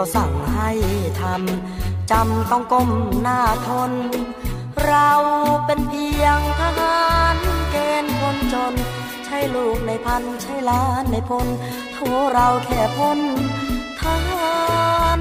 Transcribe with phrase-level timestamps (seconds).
[0.00, 0.70] เขาสั่งให้
[1.22, 2.90] ทำจำต้องก้ม
[3.22, 3.92] หน้าทน
[4.84, 5.10] เรา
[5.66, 7.04] เป็นเพียงทหา
[7.34, 7.36] ร
[7.70, 8.74] เกณฑ์คนจน
[9.24, 11.46] ใช่ลูกในพันใช่ล้านในพล
[11.94, 11.98] โท
[12.32, 13.18] เราแค่พ้น
[14.00, 14.58] ทหา
[15.16, 15.18] ร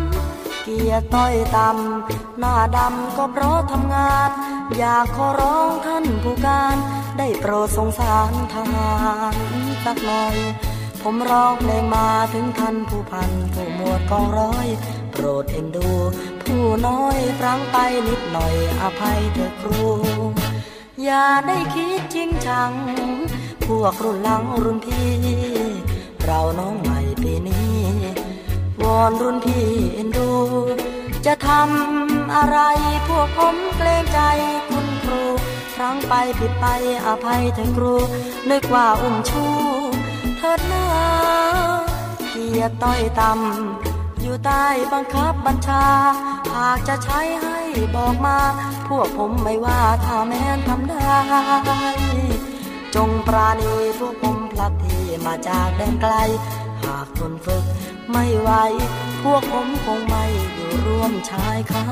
[0.63, 4.29] เกียรต้อยต่ำหน้าดำก็เพราะทำงาน
[4.77, 6.77] อยากขอร้องท่านผู้การ
[7.17, 8.91] ได้โปรดสงสารทหา
[9.33, 9.35] ร
[9.83, 10.35] สักหน่อย
[11.01, 14.67] ผมร้องเพลงมาถึงท่านผู้พันผู้หมวดกองร้อย
[15.11, 15.89] โปรดเอ็นดู
[16.43, 19.83] ผู้น้อยพรังไปนิดหน่อยอภัยเถอะครู
[21.03, 22.71] อย่าได้คิดจริงจัง
[23.65, 25.09] พวกรุ่นหลังรุ่นพี่
[26.23, 27.77] เราน้องใหม่ปีนี้
[28.81, 30.31] วอนรุ่นพี่เอ็นดู
[31.25, 32.59] จะทำอะไร
[33.07, 34.19] พวกผมเกรงใจ
[34.67, 35.21] คุณครู
[35.75, 36.65] ครั้งไปผิดไป
[37.05, 37.95] อภัยเถอะครู
[38.49, 39.45] นึกว่าอุ้มชู
[40.39, 40.87] เถิดนา
[42.29, 45.85] เกียรติต้อยต่ำอยู่ใต้บังคับบัญชา
[46.53, 47.59] หากจะใช้ให้
[47.95, 48.37] บอกมา
[48.87, 51.13] พวกผมไม่ว่าถ้าแม้นทำได้
[52.95, 56.13] จงปราณีพวกผมพลัดที่มาจากแดนไกล
[56.83, 57.63] หากทนฝึก
[58.11, 58.49] ไม่ไหว
[59.23, 61.85] พวกผมคงไม่อยู่ร่วมชายคา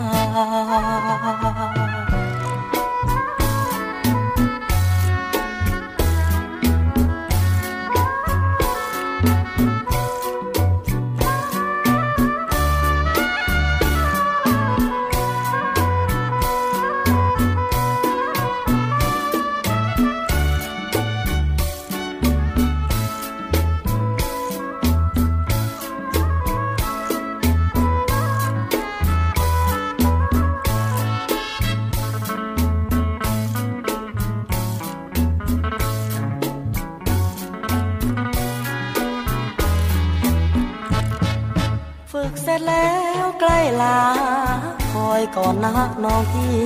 [45.75, 46.57] นักน้องพี่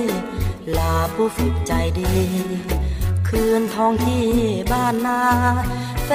[0.78, 2.14] ลาผู้ฝึกใจดี
[3.28, 4.26] คืนทองที่
[4.72, 5.20] บ้านนา
[6.06, 6.10] แฟ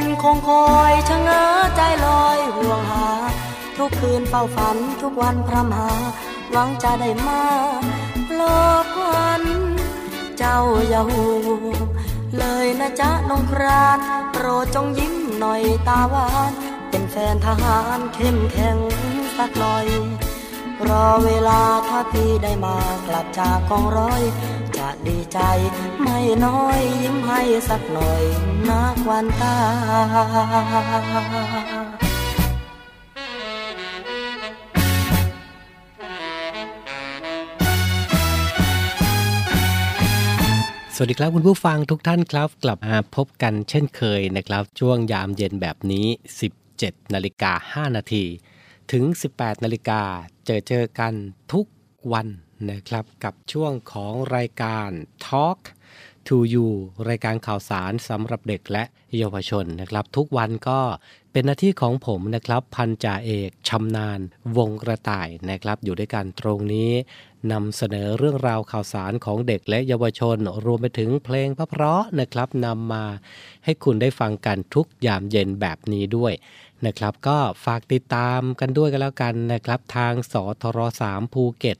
[0.00, 1.44] นคงคอยชะเง้อ
[1.76, 3.08] ใจลอยห่วงหา
[3.76, 5.90] ทุกคืนเฝ้าฝันทุกวันพรำหา
[6.52, 7.42] หวังจะได้มา
[8.36, 9.42] หลอกวัน
[10.38, 10.58] เจ้า
[10.88, 11.24] อย่าหู
[12.38, 13.98] เลยนะจ๊ะน้องคราน
[14.32, 16.52] โปรดจงยิ้มหน่อยตาหวาน
[16.88, 18.78] เป็นแฟนทหารเข้มแข็ง
[19.36, 19.86] สักหน่อย
[20.88, 22.76] รอเวลาถ้าพี่ได้มา
[23.06, 24.22] กลับจากกองร้อย
[24.76, 25.38] จะดีใจ
[26.02, 28.22] ไม่น้อยยิ้มให้สักหน่อย
[28.68, 29.56] นักวันตา
[41.02, 46.06] สวัสดีครับคุณผู้ฟังทุกท่านครับ กลับมาพบกันเช่นเคยนะครับ ช่วงยามเย็นแบบนี้
[46.60, 48.24] 17 นาฬิกา 5 นาที
[48.96, 50.02] ถึง 18 นาฬิกา
[50.46, 51.14] เจอเจอกัน
[51.52, 51.66] ทุก
[52.12, 52.26] วัน
[52.70, 54.90] นะครับกับช่วงของรายการ
[55.26, 55.58] Talk
[56.28, 56.68] to You
[57.08, 58.84] รายการข่าวสารสำหรับเด็กและ
[59.18, 60.80] เยาวชนนะครับ ทุกวันก็
[61.32, 64.20] เป็นหน้าที่ของผมนะครับ พันจ่าเอกชำนาญ
[64.56, 66.92] วงกระต่ายนะครับ อยู่ด้วยกันตรงนี้
[67.52, 73.04] นำเสนอเรื่องราวข่าวสารของเด็กและเยาวชน รวมไปถึงเพลงเพราะๆนะครับนำมา
[73.64, 76.32] ให้คุณได้ฟังกันทุกยามเย็นแบบนี้ด้วย
[76.86, 80.78] นะครับ ก็ฝากติดตามกันด้วยกันแล้วกันนะครับ ทางสทร
[81.10, 81.76] 3ภูเก็ต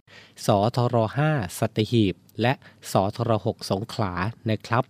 [0.46, 0.96] สทร
[1.28, 2.52] 5สัตหีบ และ
[2.92, 4.12] สทร6สงขลา
[4.50, 4.84] นะครับ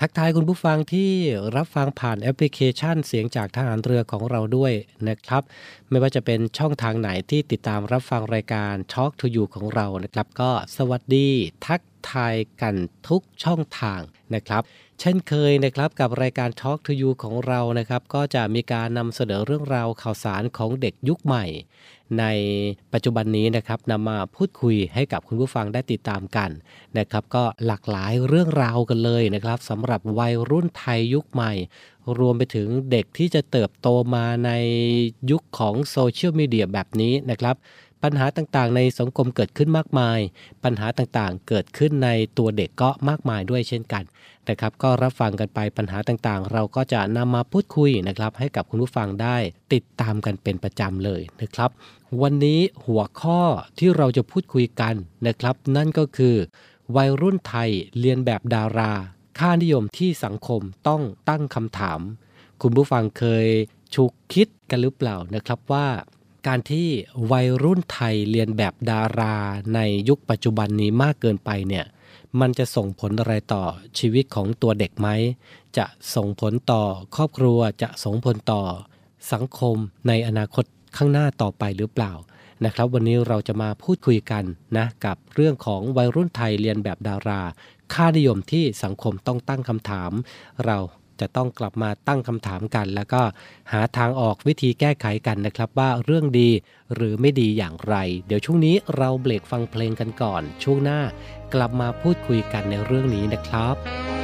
[0.00, 1.12] ทักทายคุณผู้ฟังที่
[1.56, 4.72] รับฟังผ่านแอปพลิเคชันเสียงจากทหารเรือของเราด้วย
[5.08, 5.42] นะครับ
[5.88, 11.28] ไม่ว่าจะเป็นช่องทางไหนที่ติดตามรับฟังรายการ Talk to You ของเรานะครับ ก็สวัสดี
[11.66, 11.80] ทัก
[12.12, 12.74] ทายกัน
[13.08, 14.00] ทุกช่องทาง
[14.34, 14.62] นะครับ
[15.00, 21.44] เช่นเคยนะครับกับรายการ Talk to You ของเรานะครับ ก็จะมีการนำเสนอเรื่องราวข่าวสารของเด็กยุคใหม่
[22.18, 22.24] ใน
[22.92, 26.50] ปัจจุบันนี้นะครับนำมาพูดคุยให้กับคุณผู้ฟังได้ติดตามกัน
[26.98, 31.52] นะครับ ก็หลากหลายเรื่องราวกันเลยนะครับสำหรับวัยรุ่นไทยยุคใหม่
[32.18, 34.50] รวมไปถึงเด็กที่จะเติบโตมาใน
[35.30, 37.56] ยุคของโซเชียลมีเดียแบบนี้นะครับ
[38.04, 40.18] ปัญหาต่างๆ ในสังคมเกิดขึ้นมากมาย
[40.64, 42.08] ปัญหาต่างๆ เกิดขึ้นใน
[42.38, 44.04] ตัวเด็กก็มากมายด้วยเช่นกัน
[44.48, 49.36] นะครับ ก็รับฟังกันไปปัญหาต่างๆ เราก็จะนำมาพูดคุยนะครับ ให้กับคุณผู้ฟังได้
[49.72, 51.70] ติดตามกันเป็นประจำเลยนะครับ
[52.22, 53.40] วันนี้หัวข้อ
[53.78, 54.94] ที่เราจะพูดคุยกัน
[55.26, 56.34] นะครับ นั่นก็คือ
[56.96, 58.92] วัยรุ่นไทยเรียนแบบดารา
[59.38, 62.00] ค่านิยมที่สังคมต้องตั้งคำถาม
[62.62, 63.46] คุณผู้ฟังเคย
[63.94, 65.86] ฉุกคิดกันหรือเปล่านะครับว่า
[66.46, 66.88] การที่
[67.32, 69.36] วัยรุ่นไทยเรียนแบบดารา
[69.74, 71.84] ในยุคปัจจุบันนี้มากเกินไปเนี่ย
[72.40, 73.64] มันจะส่งผลอะไรต่อ
[73.98, 75.08] ชีวิตของตัวเด็กไหม
[75.78, 76.82] จะส่งผลต่อ
[77.16, 78.62] ครอบครัว จะส่งผลต่อ
[79.32, 79.76] สังคม
[80.08, 80.64] ในอนาคต
[80.96, 82.12] ข้างหน้าต่อไปหรือเปล่า
[82.64, 84.44] นะครับ วันนี้เราจะมาพูดคุยกัน
[84.76, 87.42] นะกับเรื่องของวัยรุ่นไทยเรียนแบบดารา
[87.94, 90.12] ค่านิยมที่สังคมต้องตั้งคำถาม
[90.64, 90.78] เรา
[91.20, 93.22] จะต้องกลับมาตั้งคำถามกัน แล้วก็
[93.72, 96.50] หาทางออกวิธีแก้ไขกันนะครับ ว่าเรื่องดี
[96.94, 97.94] หรือไม่ดีอย่างไร
[98.26, 101.00] เดี๋ยวช่วงนี้เราเบรกฟังเพลงกันก่อน ช่วงหน้า
[101.54, 104.23] กลับมาพูดคุยกันในเรื่องนี้นะครับ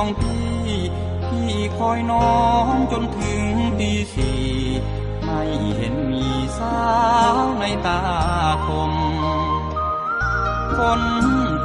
[0.00, 0.78] ของพี่
[1.28, 2.36] พี่คอยน้อ
[2.72, 3.42] งจนถึง
[3.80, 4.42] ตีสี่
[5.24, 5.42] ไม่
[5.76, 6.26] เห็นมี
[6.58, 6.78] สา
[7.34, 8.00] วในตา
[8.66, 8.92] คม
[10.76, 11.02] ฝน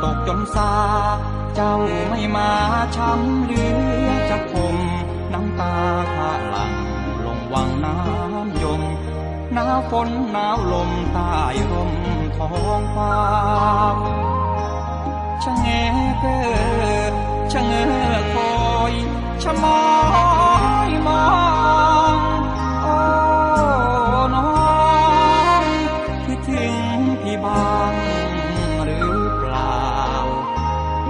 [0.03, 0.73] ตกจนซา
[1.55, 1.75] เจ้า
[2.09, 2.51] ไม่มา
[2.95, 3.63] ช้ำเรื
[4.05, 4.77] อจะคม
[5.33, 5.75] น้ำตา
[6.13, 6.73] ข้าหลัง
[7.25, 8.81] ลงวังน้ำยม
[9.53, 11.33] หนาวฝนหนาวลมใต้
[11.71, 11.93] ร่ม
[12.37, 13.15] ท้องฟ้า
[15.43, 15.67] ชะเง
[16.19, 16.25] เก
[17.11, 17.22] อ
[17.53, 18.53] ชะเงอคอ
[18.91, 18.93] ย
[19.43, 19.81] ชะมอ
[20.89, 21.25] ยมอ
[22.15, 22.17] ง
[22.83, 22.95] โอ้
[24.35, 24.47] น้อ
[25.61, 25.63] ง
[26.25, 26.65] คิดถึ
[26.95, 27.93] งพี่บ้าง
[28.83, 29.79] หรือเปล่า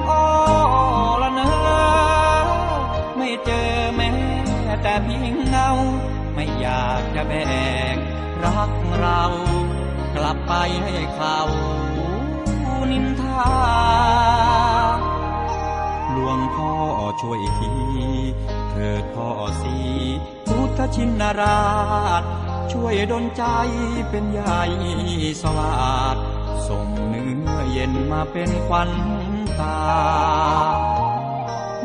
[0.05, 0.19] โอ้
[1.21, 1.51] ละเนอ
[3.17, 4.09] ไม่เจอแม้
[4.81, 5.69] แต่เพียงเงา
[6.33, 7.33] ไม่อยากจะแบ
[7.95, 7.97] ก
[8.43, 9.23] รักเรา
[10.15, 10.53] กลับไป
[10.83, 11.39] ให้เขา
[17.21, 17.71] ช่วยที
[18.69, 19.29] เถิดพ่อ
[19.61, 19.77] สี
[20.47, 21.63] พุทธชินรา
[22.21, 22.23] ช
[22.71, 23.43] ช่วยดลใจ
[24.09, 24.61] เป็นใหญ่
[25.41, 26.17] สวาด
[26.67, 28.91] ส่งเนื้อเย็นมาเป็นควัน
[29.59, 29.81] ตา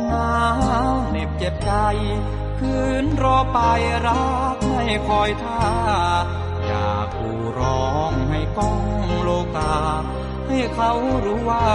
[0.07, 0.33] หนา
[0.93, 1.73] วเหน็บเจ็บใจ
[2.61, 3.59] คืนรอไป
[4.07, 5.62] รักไม่คอยท่า
[6.67, 8.79] อยากกูร้องให้ก้อง
[9.23, 9.75] โลกา
[10.47, 10.93] ให้เขา
[11.25, 11.67] รู้ว่า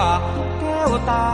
[0.59, 1.27] แก้วตา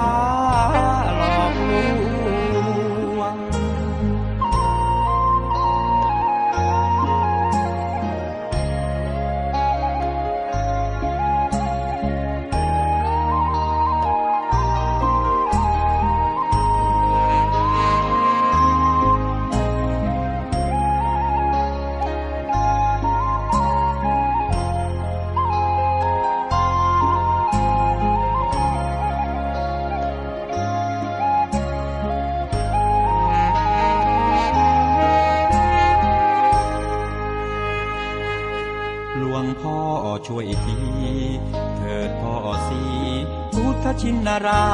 [43.80, 44.70] ทธชินรา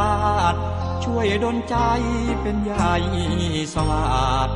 [0.53, 0.55] ช
[1.03, 1.77] ช่วยดลใจ
[2.41, 2.95] เป็นใหญ่
[3.73, 4.05] สวา
[4.47, 4.49] ด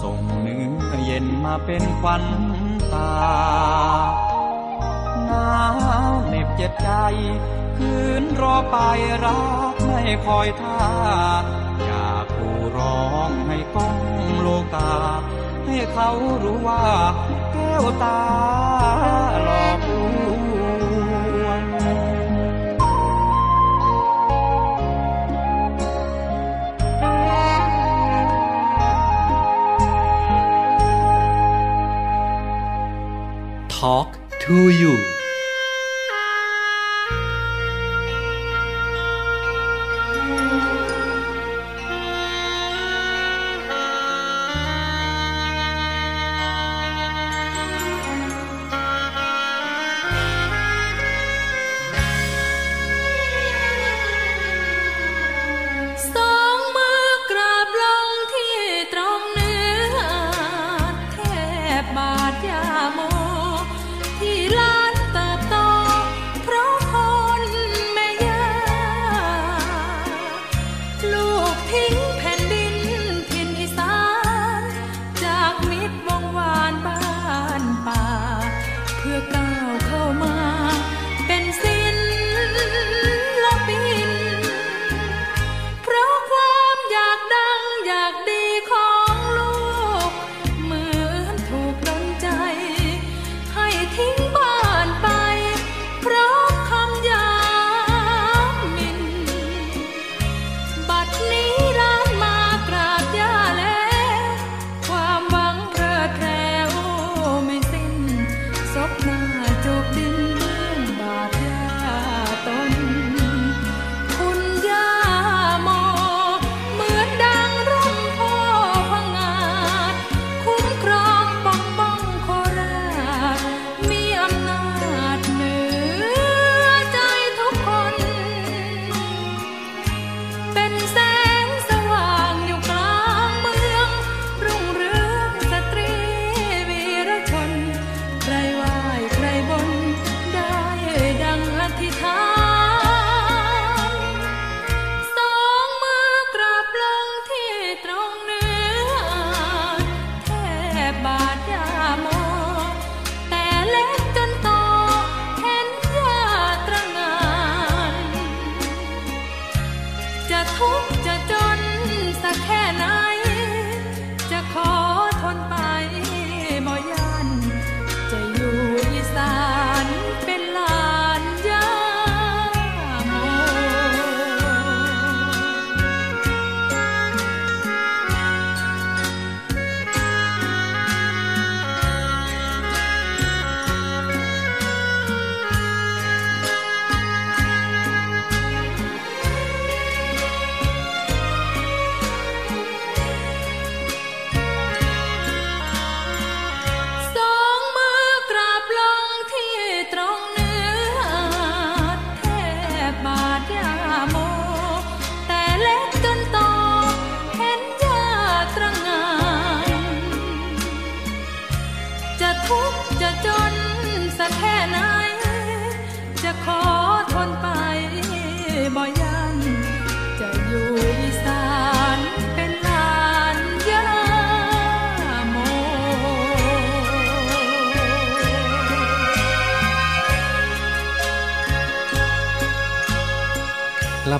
[0.00, 2.24] ส่งเนื้อเย็นมาเป็นควัน
[2.92, 3.12] ตา
[5.26, 5.50] หนา
[6.10, 6.90] วเหน็บเจ็บใจ
[7.78, 8.76] คืนรอไป
[9.24, 10.82] รักไม่คอยท่า
[11.84, 13.96] อยากกูร้องให้ก้อง
[14.40, 14.92] โลกา
[15.64, 16.10] ให้เขา
[16.44, 16.84] รู้ว่า
[17.52, 18.20] แก้วตา
[33.86, 35.15] talk to you.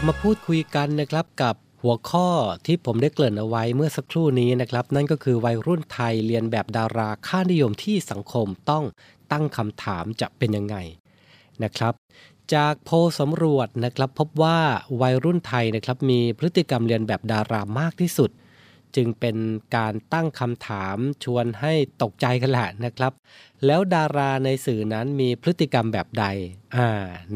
[0.06, 2.28] มาพูดคุยกันนะครับกับหัวข้อ
[2.66, 8.84] ที่ผมได้เกริ่นเอาไว้เมื่อสักครู่นี้นะครับ นั่นก็คือวัยรุ่นไทยเรียนแบบดาราค่านิยมที่สังคมต้อง
[9.32, 10.76] ตั้งคำถามจะเป็นยังไง
[11.62, 11.94] นะครับ
[12.54, 14.58] จากโพลสำรวจนะครับพบว่า
[15.02, 18.30] วัยรุ่นไทยนะครับมีพฤติกรรมเรียนแบบดารามากที่สุด
[18.96, 19.36] จึงเป็น
[19.76, 21.72] การตั้งคำถามชวนให้
[22.02, 23.12] ตกใจกันแหละนะครับ
[23.66, 26.24] แล้วดาราในสื่อนั้นมีพฤติกรรมแบบใด
[26.76, 26.88] อ่า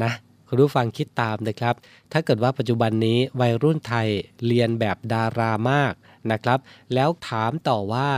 [0.03, 0.13] นะ
[0.53, 1.75] คุณผู้ฟังคิดตามนะครับ
[2.11, 4.07] ถ้าเกิดว่าปัจจุบันนี้วัยรุ่นไทย
[4.45, 5.93] เรียนแบบดารามาก
[6.31, 6.59] นะครับ
[6.93, 8.11] แล้วถามต่อว่า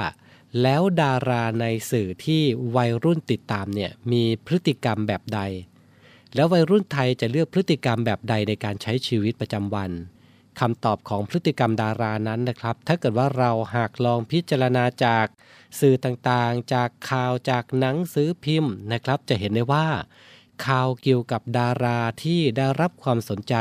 [0.62, 2.42] แล้วดาราในสื่อที่
[2.76, 5.40] วัยรุ่นติดตามเนี่ยมีพฤติกรรมแบบใด
[6.36, 9.92] แล้ววัยรุ่นไทยจะเลือกพฤติกรรมแบบใดในการใช้ชีวิตประจำวัน
[10.60, 15.26] คำตอบของพฤติกรรมดารานั้นนะครับ ถ้าเกิดว่าเราหากลองพิจารณาจาก
[15.80, 19.88] สื่อต่างๆ จากข่าวจากหนังสือพิมพ์นะครับ จะเห็นได้ว่า
[20.66, 23.56] ข่าวเกี่ยวกับดาราที่ได้รับความสนใจ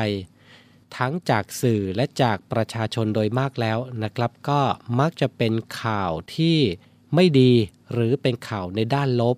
[0.96, 4.60] ทั้งจากสื่อและจากประชาชนโดยมากแล้วนะครับ ก็
[5.00, 6.56] มักจะเป็นข่าวที่
[7.14, 7.52] ไม่ดี
[7.92, 9.36] หรือเป็นข่าวในด้านลบ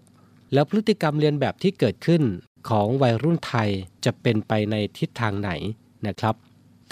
[0.53, 2.23] แล้วพฤติกรรมเรียนแบบที่เกิดขึ้น
[2.69, 3.71] ของวัยรุ่นไทย
[4.05, 5.51] จะเป็นไปในทิศทางไหน
[6.07, 6.35] นะครับ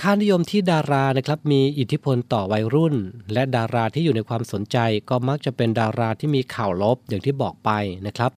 [0.06, 2.94] ค่านิยมที่ดารานะครับมีอิทธิพลต่อวัยรุ่น
[3.32, 4.78] และดาราที่อยู่ในความสนใจ
[5.10, 7.70] ก็มักจะเป็นดาราที่มีข่าวลบอย่างที่บอกไป
[8.06, 8.30] นะครับ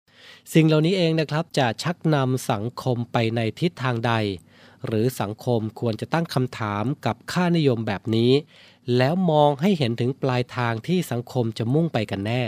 [0.54, 4.14] สิ่งเหล่านี้เองนะครับจะชักนำสังคมไปในทิศทางใด
[4.86, 8.32] หรือสังคมควรจะตั้งคำถามกับค่านิยมแบบนี้
[8.98, 12.44] แล้วมองให้เห็นถึงปลายทางที่สังคมจะมุ่งไปกันแน่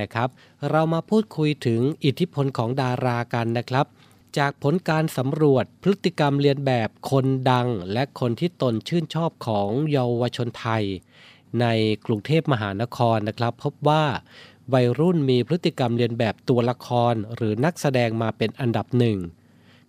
[0.00, 0.28] นะครับ
[0.70, 3.86] เรามาพูดคุยถึงอิทธิพลของดารากันนะครับ
[4.38, 10.84] จากผลการสำรวจพฤติกรรมเรียนแบบคนดังและคนที่ตนชื่นชอบของเยาวชนไทย
[11.60, 11.66] ใน
[12.06, 14.04] กรุงเทพมหานครนะครับ พบว่า
[14.72, 19.18] วัยรุ่นมีพฤติกรรมเรียนแบบตัวละครหรือนักแสดงมาเป็นอันดับหนึ่ง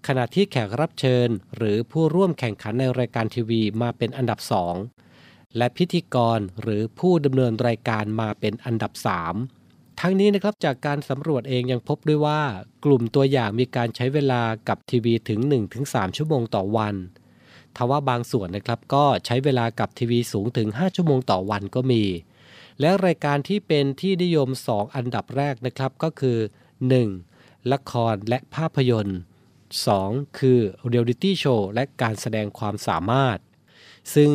[0.08, 4.76] ขณะที่แขกรับเชิญ หรือผู้ร่วมแข่งขันในรายการทีวีมาเป็นอันดับสอง
[5.58, 9.36] และพิธีกรหรือผู้ดำเนินรายการมาเป็นอันดับสาม
[10.00, 12.42] ทั้งนี้นะครับจากการสำรวจเองยังพบด้วยว่า
[12.86, 15.40] กลุ่มตัวอย่างมีการใช้เวลากับทีวีถึง
[15.78, 16.96] 1-3 ชั่วโมงต่อวัน
[17.76, 22.04] ทว่าบางส่วนนะครับก็ใช้เวลากับทีวีสูงถึง 5 ชั่วโมงต่อวันก็มี
[22.80, 26.38] และรายการที่เป็นที่นิยม 2 อันดับแรกนะครับก็คือ
[27.06, 27.72] 1.
[27.72, 29.20] ละครและภาพยนตร์
[29.78, 30.40] 2.
[30.40, 33.38] คือเรียลลิตี้โชว์และการแสดงความสามารถ
[34.16, 34.32] ซึ่ง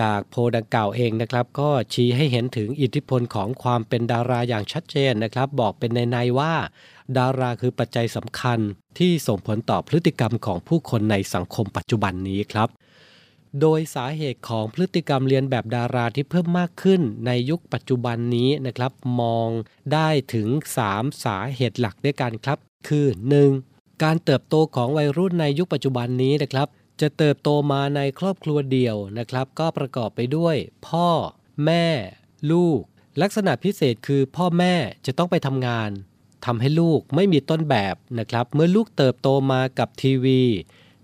[0.00, 6.54] จากโพลดังกล่าวเองนะครับ ก็ชี้ให้เห็นถึงอิทธิพลของความเป็นดาราอย่างชัดเจนนะครับ บอกเป็นนัยๆว่า
[7.18, 8.58] ดาราคือปัจจัยสำคัญ
[8.98, 12.68] ที่ส่งผลต่อพฤติกรรมของผู้คนในสังคมปัจจุบันนี้ครับ
[13.60, 19.48] โดยสาเหตุของพฤติกรรมเรียนแบบดาราที่เพิ่มมากขึ้นในยุคปัจจุบันนี้นะครับ มอง
[19.92, 20.48] ได้ถึง
[20.84, 23.06] 3 สาเหตุหลักด้วยกันครับ คือ
[23.54, 24.02] 1.
[24.02, 26.68] การเติบโตของวัยรุ่นในยุคปัจจุบันนี้นะครับ
[27.00, 30.56] จะเติบโตมาในครอบครัวเดี่ยวนะครับ ก็ประกอบไปด้วย
[30.88, 31.08] พ่อ
[31.66, 31.86] แม่
[32.52, 32.80] ลูก
[33.22, 34.74] ลักษณะพิเศษคือพ่อแม่
[35.06, 35.90] จะต้องไปทำงาน
[36.46, 40.42] ทำให้ลูกไม่มีต้นแบบนะครับ เมื่อลูกเติบโตมากับทีวี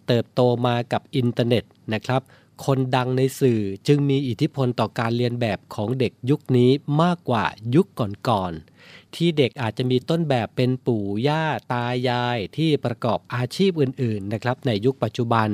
[0.08, 2.22] เติบโตมากับอินเทอร์เน็ตนะครับ
[2.64, 6.70] คนดังในสื่อจึงมีอิทธิพลต่อการเลียนแบบของเด็กยุคนี้
[7.02, 7.44] มากกว่า
[7.74, 7.86] ยุค
[8.28, 15.48] ก่อนๆ ที่เด็กอาจจะมีต้นแบบเป็นปู่ย่าตายายที่ประกอบอาชีพอื่นๆนะครับในยุคปัจจุบัน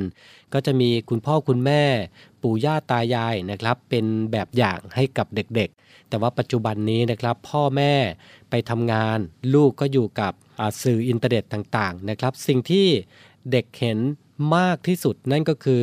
[0.53, 1.83] ก็จะมีคุณพ่อคุณแม่
[2.43, 7.95] ปู่ย่าตายายนะครับเป็นแบบอย่างให้กับเด็กๆ แต่ว่าปัจจุบันนี้นะครับพ่อแม่
[8.51, 9.19] ไปทำงาน
[9.55, 10.33] ลูกก็อยู่กับ
[10.83, 12.87] สื่ออินเทอร์เน็ตต่างๆนะครับสิ่งที่
[13.51, 13.99] เด็กเห็น
[14.57, 15.83] มากที่สุดนั่นก็คือ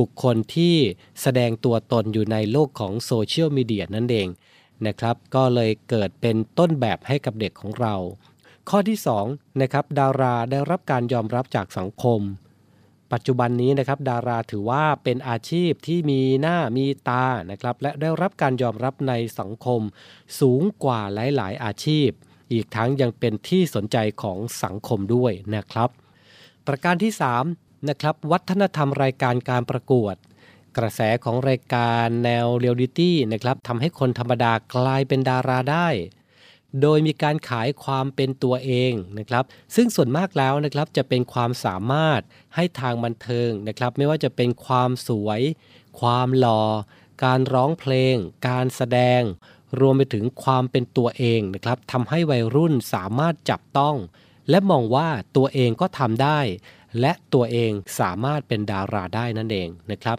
[0.00, 0.76] บุคคลที่
[1.22, 4.28] แสดงตัวตนอยู่ในโลกของโซเชียลมีเดียนั่นเอง
[4.86, 7.94] นะครับ ก็เลยเกิดเป็นต้นแบบให้กับเด็กของเรา
[8.68, 12.20] ข้อที่2นะครับดาราได้รับการยอมรับจากสังคม
[13.12, 19.80] ปัจจุบันนี้นะครับดาราถือว่าเป็นอาชีพที่มีหน้ามีตานะครับและได้รับการยอมรับในสังคม
[20.40, 22.08] สูงกว่าหลาย ๆ อาชีพ
[22.52, 25.90] อีกทั้งยังเป็นที่สนใจของสังคมด้วยนะครับ
[26.66, 27.12] ประการที่
[27.44, 30.14] 3 นะครับวัฒนธรรมรายการการประกวด
[30.76, 35.88] กระแสของรายการแนวเรียลลิตี้นะครับทำให้คนธรรมดากลายเป็นดาราได้
[36.82, 42.20] โดยมีการขายความเป็นตัวเองนะครับซึ่งส่วนมากแล้วนะครับจะเป็นความสามารถ
[42.54, 45.40] ให้ทางบันเทิงนะครับ ไม่ว่าจะเป็นความสวย
[46.00, 46.62] ความหลอ่อ
[47.24, 48.14] การร้องเพลง
[48.48, 49.22] การแสดง
[49.80, 53.96] รวมไปถึงความเป็นตัวเองนะครับทำให้วัยรุ่นสามารถจับต้อง
[54.50, 56.40] และมองว่าตัวเองก็ทำได้
[57.00, 60.18] และตัวเองสามารถเป็นดาราได้นั่นเองนะครับ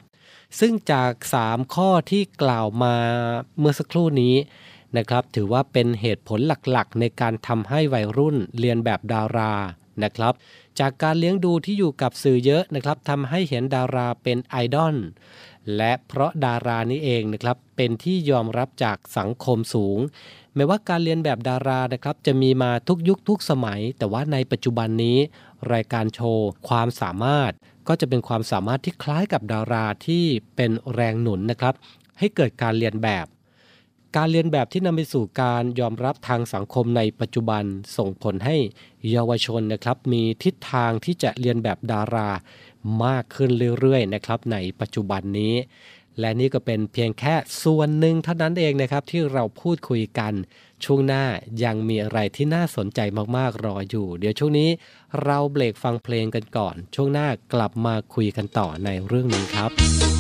[0.60, 1.12] ซึ่งจาก
[1.44, 2.96] 3 ข้อที่กล่าวมา
[3.60, 4.36] เมื่อสักครู่นี้
[4.98, 9.54] นะครับถือว่าเป็นเหตุผลหลักๆ ในการทำให้วัยรุ่นเรียนแบบดารา
[10.04, 10.34] นะครับ
[10.80, 14.96] จากการเลี้ยงดูที่อยู่กับสื่อเยอะนะครับทำให้เห็นดาราเป็นไอดอล
[15.76, 20.00] และเพราะดารานี้เองนะครับเป็นที่ยอมรับจากสังคมสูง
[20.56, 25.18] แม้ว่าการเรียนแบบดารานะครับจะมีมาทุกยุคทุกสมัย แต่ว่าในปัจจุบันนี้
[25.74, 27.52] รายการโชว์ ความสามารถ
[27.88, 31.74] ก็จะเป็นความสามารถที่คล้ายกับดาราที่เป็นแรงหนุนนะครับ
[32.20, 33.26] ให้เกิดการเรียนแบบ
[34.16, 37.64] การเรียนแบบที่นำไปสู่การยอมรับทางสังคมในปัจจุบัน
[37.98, 38.58] ส่งผลให้
[39.12, 42.30] เยาวชนนะครับ มีทิศทางที่จะเรียนแบบดารา
[43.04, 45.54] มากขึ้นเรื่อยๆนะครับในปัจจุบันนี้
[46.20, 50.34] และนี่ก็เป็นเพียงแค่ส่วนหนึ่งเท่านั้นเองนะครับ ที่เราพูดคุยกัน
[50.86, 51.24] ช่วงหน้า
[51.64, 53.00] ยังมีอะไรที่น่าสนใจ
[53.38, 54.70] มากๆรออยู่ เดี๋ยวช่วงนี้
[55.24, 60.13] เราเบรกฟังเพลงกันก่อน ช่วงหน้ากลับมาคุยกันต่อในเรื่องนี้ครับ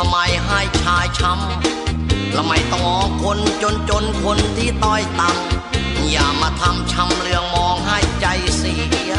[0.04, 8.74] ำไมให้ชายช้ำละไม่ต้องคนจนจนคนที่ต้อยต่ำอย่ามาทำช้ำเลื่องมองให้ใจเสี
[9.08, 9.12] ย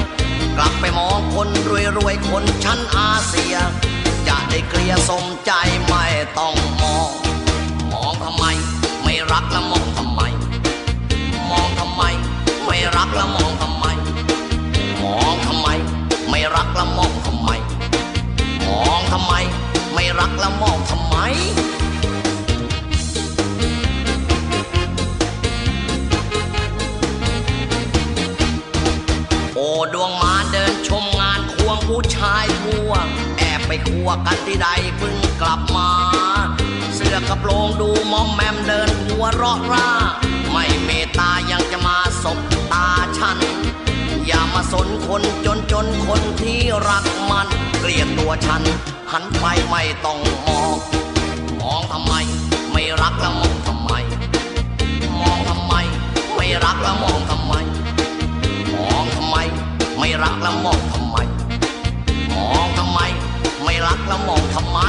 [0.57, 3.55] กลับไปมองคนรวยรวยคนชั้นอาเซีย
[4.27, 5.51] จะได้เกลียสมใจ
[5.87, 6.05] ไม่
[6.37, 7.09] ต้องมอง
[7.93, 8.45] มองทำไม
[9.03, 10.21] ไม่รักล้วมองทำไม
[11.49, 12.03] มองทำไม
[12.65, 13.85] ไม่รักล้วมองทำไม
[15.03, 15.67] มองทำไม
[16.29, 17.49] ไม่รักล้วมองทำไม
[18.67, 19.35] มองทำไม
[20.19, 21.15] รักแล้วมองทำไม
[29.55, 32.91] โอ้ดวงมาเดินชมงานควงผู้ชายทั่ว
[33.37, 34.67] แอบไปคัวกันที่ใด
[34.97, 35.91] เพิ่งกลับมา
[36.95, 39.89] เสื้อกระโปรงดูมอมแมมเดินหัวเราะร่า
[40.51, 42.39] ไม่เมตตายังจะมาสบ
[42.71, 43.37] ตาฉัน
[44.27, 47.47] อย่ามาสนคนจนจนคนที่รักมัน
[47.81, 48.61] เกลียดตัวฉัน
[49.11, 50.69] หันไปไม่ต้องมอง
[51.61, 52.13] มองทำไม
[52.71, 53.91] ไม่รักแล้วมองทำไม
[55.19, 55.73] มองทำไม
[56.35, 57.53] ไม่รักแล้วมองทำไม
[58.79, 59.37] มองทำไม
[59.99, 61.17] ไม่รักแล้วมองทำไม
[62.35, 62.99] มองทำไม
[63.63, 64.79] ไม่รักแล้วมองทำไม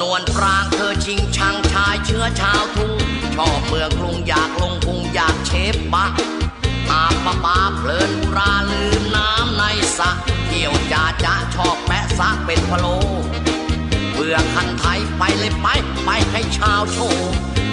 [0.00, 2.92] นวลปรางเธอชิงชังชายเชื้อชาวทุ่ง
[3.36, 6.06] ชอบเมืองกรุงอยากลงพุงอยากเชฟบะ
[6.90, 9.62] อาบปะปาเพลินราลืมน้ำใน
[9.98, 10.10] สระ
[10.46, 12.86] เที่ยวจ่าจ้าชอบแปะซะเป็นพะโล
[14.12, 15.66] เบื่อคันไทยไปเลยไป
[16.04, 17.30] ไปให้ชาวโชว์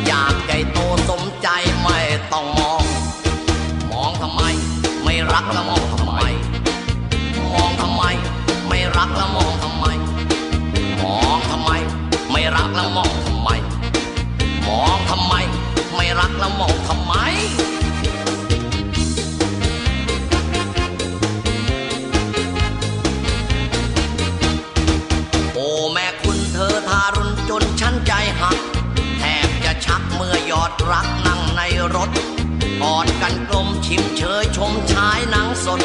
[0.08, 1.48] อยากใหญ่โตสมใจ
[1.82, 1.98] ไม่
[2.34, 2.84] ต้องมอง
[3.92, 4.42] มองทำไม
[5.04, 6.14] ไม่รักแล้วมองทำไม
[7.54, 8.04] มองทำไม
[8.68, 9.86] ไม่รักแล้วมองทำไม
[12.42, 13.50] ไม่รักแล้วมองทำไม
[14.68, 15.34] มองทำไม
[15.96, 17.14] ไม่รักแล้วมองทำไม
[25.54, 28.58] โอ้แม่คุณเธอทารุณจนฉันใจหัก
[29.20, 31.62] แทบจะชักเมื่อยอดรักนั่งใน
[31.96, 32.10] รถ
[32.82, 35.82] กอดกันกลมชิมเชยชมชายหนังสด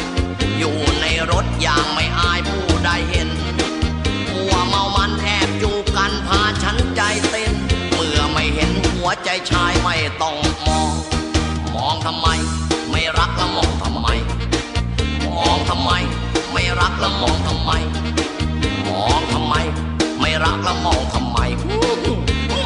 [0.59, 3.29] อยู่ในรถอย่างไม่อายผู้ใดเห็น
[4.33, 5.46] มัวเมามันแอบ
[9.51, 10.91] ชายไม่ต้องมอง
[11.75, 12.29] มองทำไม
[12.91, 14.09] ไม่รักแล้วมองทำไม
[15.37, 15.91] มองทำไม
[16.53, 17.71] ไม่รักแล้วมองทำไม
[18.89, 19.55] มองทำไม
[20.21, 21.39] ไม่รักแล้วมองทำไม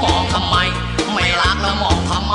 [0.03, 0.57] มองทำไม
[1.15, 2.35] ไม่รักแล้วมองทำไม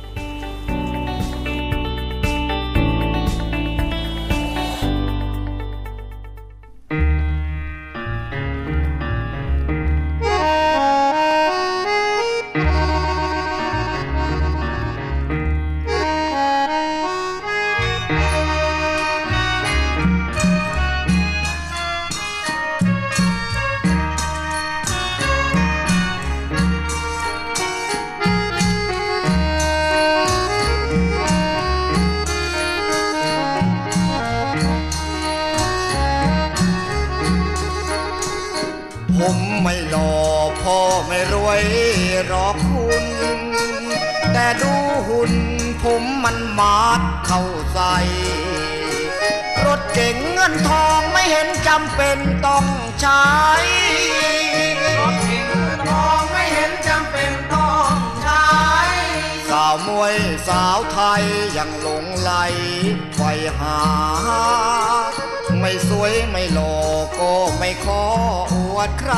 [68.81, 69.15] วดใคร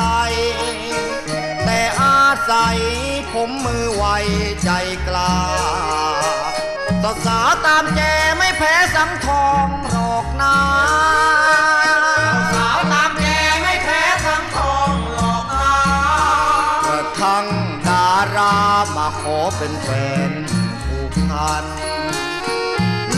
[1.64, 2.78] แต่อาศัย
[3.32, 4.04] ผมมือไว
[4.64, 4.70] ใจ
[5.06, 5.36] กล้า
[7.02, 8.00] สาวสาวตามแจ
[8.38, 10.58] ไม่แพ้สังทองหรอกนา
[12.54, 13.26] สาวตามแจ
[13.62, 15.78] ไม่แพ้สังทองหรอกนา
[16.86, 17.46] กระทั่ง
[17.88, 18.56] ดารา
[18.96, 19.88] มาขอเป็นแฟ
[20.30, 20.32] น
[20.84, 21.64] ผูกพัน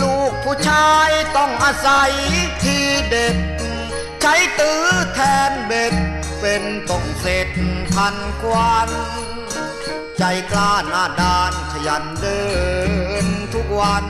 [0.00, 2.12] ลูกผู้ชายต้องอาศัย
[2.62, 2.78] ที
[3.08, 3.36] เด็ด
[4.20, 5.94] ใช้ตื้อแทนเบ็ด
[6.48, 7.48] เป็นต้องเสร็จ
[7.94, 8.90] ทันควัน
[10.18, 12.42] ใจกล้าหน้าด้านขยันเดิ
[13.24, 14.04] นทุกวัน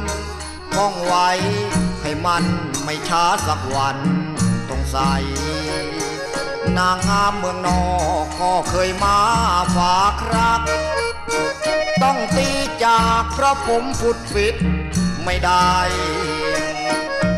[0.75, 1.29] ท่องไว้
[2.03, 2.45] ให้มัน
[2.85, 3.99] ไม่ช้าสักวัน
[4.69, 5.15] ต้องใส่
[6.77, 7.85] นางงามเมืองนอ
[8.23, 9.19] กก็เคยมา
[9.77, 10.63] ฝากรัก
[12.03, 12.49] ต้องตี
[12.85, 14.57] จากเพราะผมฟุดฟิต
[15.25, 15.75] ไม่ได้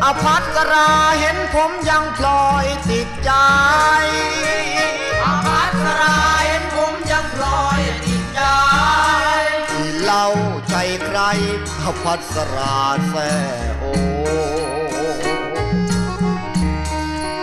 [0.03, 3.31] อภัสราเห็นผมยังพลอยติดใจ
[11.31, 11.41] ใคร
[11.83, 12.75] อภัสรา
[13.07, 13.15] แซ
[13.77, 13.83] โอ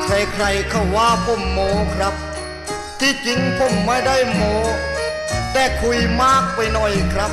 [0.04, 1.58] ใครๆเขาว่าผมโม
[1.94, 2.14] ครับ
[3.00, 4.40] ที่จริงผมไม่ได้โม
[5.52, 7.30] แต่คุยมากไปหน่อยครับ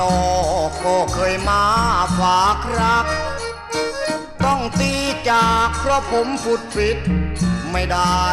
[0.00, 0.22] นอ
[0.68, 1.64] กก็เคยมา
[2.18, 3.06] ฝากรัก
[4.44, 4.92] ต้องตี
[5.30, 6.98] จากเพราะผมฟุดฟิต
[7.72, 8.26] ไม่ได้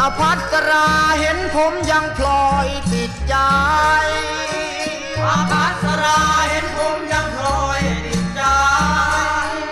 [0.00, 0.88] อภัสรา
[1.20, 3.36] เห็นผมยังพลอยติดใจ
[5.28, 8.42] อภัสราเห็นผมยังพลอยติดใจ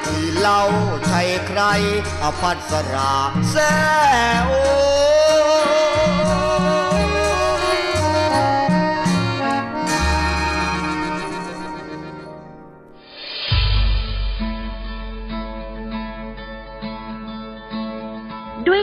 [0.07, 0.62] ที่เล่า
[1.07, 1.61] ใช่ใคร
[2.22, 3.12] อภัสรา
[3.51, 3.75] แซ่
[4.46, 4.96] โอด้ว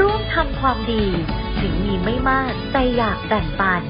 [0.00, 1.04] ร่วมทำความดี
[1.60, 3.82] ถึงมีไม่มากแต่อยากแบ่งปัน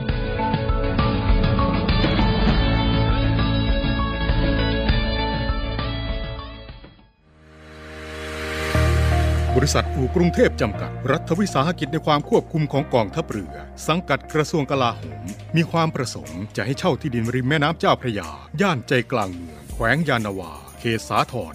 [9.57, 13.55] บริษัทอู่กรุงเทพจำกัด รัฐวิสาหกิจในความควบคุมของกองทัพเรือ
[13.89, 15.25] สังกัดกระทรวงกลาโหม
[15.57, 18.29] มีความประสงค์จะให้เช่าที่ดินริมแม่น้ำเจ้าพระยา
[18.61, 21.55] ย่านใจกลางเมือง แขวงยานาวา เขตสาทร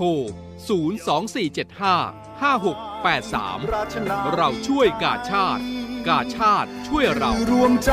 [0.00, 0.06] ทร
[0.68, 5.62] 02475 5683 เราช่วยกาชาติ
[6.08, 7.92] กาชาติช่วยเรา รวมใจ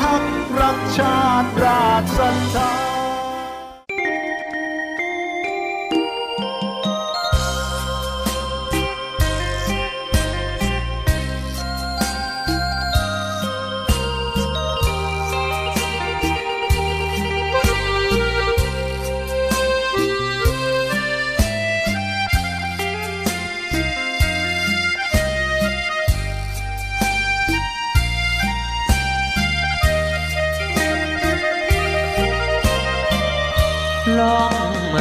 [0.00, 0.22] พัก
[0.60, 2.72] รักชาติราชศรัทธา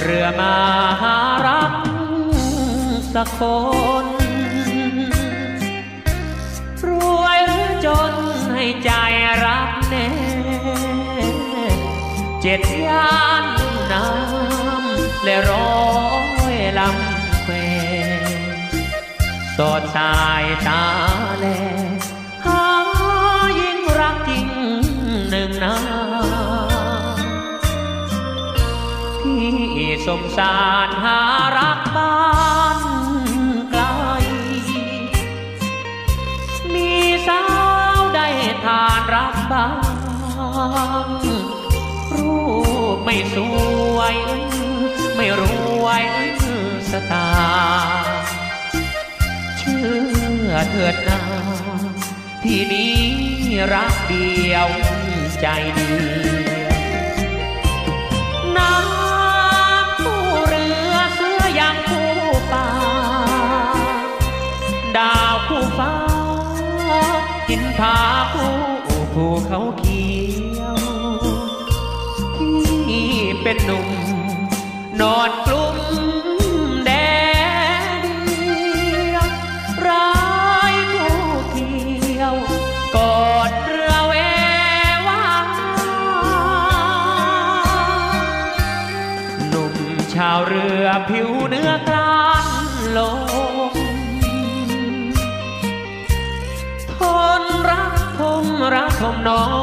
[0.01, 0.55] เรือมา
[1.01, 1.73] หารัก
[3.13, 3.41] สักค
[4.03, 4.05] น
[6.87, 6.89] ร
[7.21, 8.13] วยหรือจน
[8.53, 8.91] ให้ใจ
[9.45, 10.07] รักแน่
[12.41, 13.45] เจ็ดย่าน
[13.91, 15.79] น้ำและร้อ
[16.53, 17.53] ยลำแคว
[19.57, 20.83] สอดสายตา
[21.39, 21.45] แล
[30.07, 31.19] สมสารหา
[31.57, 32.17] รักบ้า
[32.77, 32.79] น
[33.71, 33.83] ไกล
[36.73, 36.89] มี
[37.27, 37.43] สา
[37.97, 38.27] วได้
[38.63, 39.67] ทานรักบ้า
[41.05, 41.09] ง
[42.13, 42.35] รู
[42.95, 43.35] ปไม่ส
[43.95, 44.15] วย
[45.15, 45.41] ไม่ร
[45.83, 46.05] วย
[46.91, 47.29] สตา
[49.57, 49.85] เชื่
[50.47, 51.19] อเถิดนา
[52.43, 52.97] พี่นี้
[53.73, 54.69] รักเดียว
[55.41, 56.57] ใจเดียว
[58.57, 59.06] น้ำ
[73.49, 73.89] เป็นหนุ่ม
[75.01, 75.77] นอนกลุ่ม
[76.85, 76.91] แด
[77.99, 79.27] ดเดียว
[79.87, 80.11] ร้า
[80.73, 81.15] ยคู่
[81.51, 82.35] เขียว
[82.95, 84.13] กอดเรือเว
[85.07, 85.25] วา
[89.49, 89.75] หนุ่ม
[90.13, 92.47] ชาวเรือผิวเนื้อกลาน
[92.97, 93.71] ลง
[96.97, 96.99] ท
[97.41, 99.56] นรักทมรักทมน้อยนะ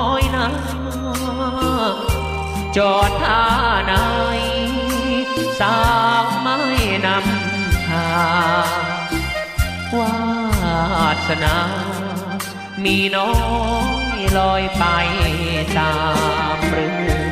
[2.76, 3.42] จอดท่า
[3.84, 3.92] ไหน
[5.60, 5.76] สา
[6.22, 6.58] วไม่
[7.06, 8.12] นำทา
[9.08, 9.10] ง
[9.98, 10.16] วา
[11.28, 11.56] สนา
[12.84, 13.32] มีน้อ
[14.16, 14.84] ยลอยไป
[15.78, 15.94] ตา
[16.56, 16.88] มเรื
[17.22, 17.23] อ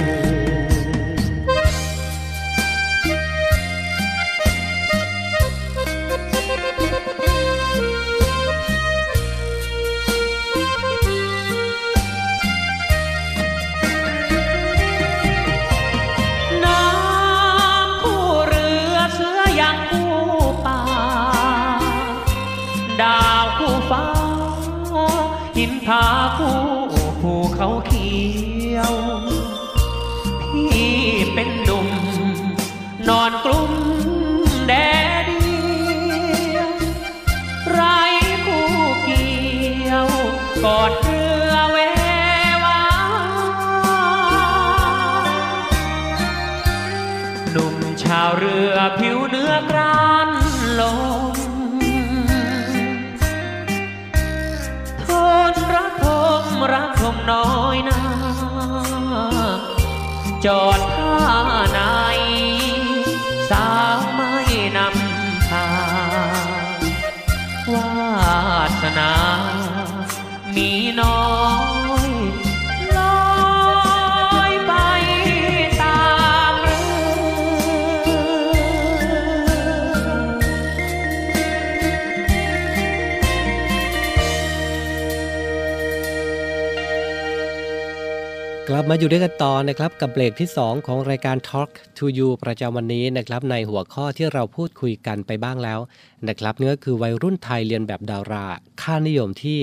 [89.03, 95.80] อยู่ด้วยกันต่อนะครับกับเบรกที่ 2 ของรายการ Talk to You ประจำวันนี้นะครับในหัวข้อที่เราพูดคุยกันไปบ้างแล้ว
[96.28, 98.46] นะครับนี่ก็คือวัยรุ่นไทยเรียนแบบดารา
[98.82, 99.61] ค่านิยมที่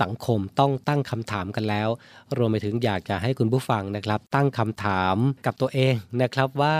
[0.00, 1.88] สังคมต้องตั้งคำถามกันแล้ว
[2.36, 5.16] รวมไปถึงอยากจะให้คุณผู้ฟังนะครับ ตั้งคำถาม
[5.46, 6.76] กับตัวเองนะครับว่า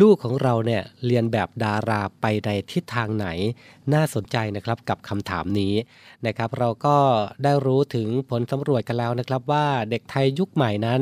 [0.00, 3.26] ลูกของเราเนี่ยเรียนแบบดาราไปในทิศทางไหน
[3.92, 5.74] น่าสนใจนะครับกับคำถามนี้
[6.26, 6.96] นะครับ เราก็
[7.44, 11.00] ได้รู้ถึงผลสำรวจกันแล้วนะครับ ว่าเด็กไทยยุคใหม่นั้น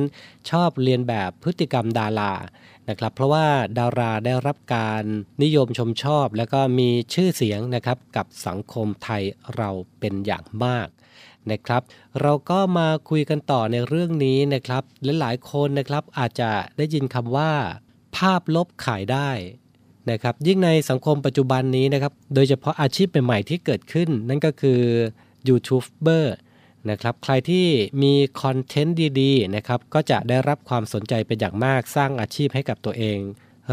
[0.51, 2.33] ชอบเรียนแบบพฤติกรรมดารา
[2.89, 3.47] นะครับ เพราะว่า
[3.79, 5.05] ดาราได้รับการ
[5.43, 9.23] นิยมชมชอบ แล้วก็มีชื่อเสียงนะครับกับสังคมไทย
[9.57, 9.71] เรา
[10.01, 10.89] เป็นอย่างมาก
[11.51, 11.83] นะครับ
[12.21, 17.53] เราก็มาคุยกันต่อในเรื่องนี้นะครับและหลายคนนะครับอาจจะได้ยินคำว่า
[18.17, 19.31] ภาพลบขายได้
[20.11, 24.81] นะครับยิ่งในสังคมปัจจุบันนี้นะครับโดยเฉพาะอาชีพใหม่ๆที่เกิดขึ้น นั่นก็คือ
[25.49, 26.37] ยูทูบเบอร์
[26.91, 27.67] นะครับใครที่
[28.03, 33.19] มีคอนเทนต์ดีๆนะครับก็จะได้รับความสนใจเป็นอย่างมากสร้างอาชีพให้กับตัวเอง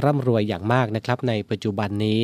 [0.03, 2.21] ร่ำรวยอย่างมากนะครับในปัจจุบันนี้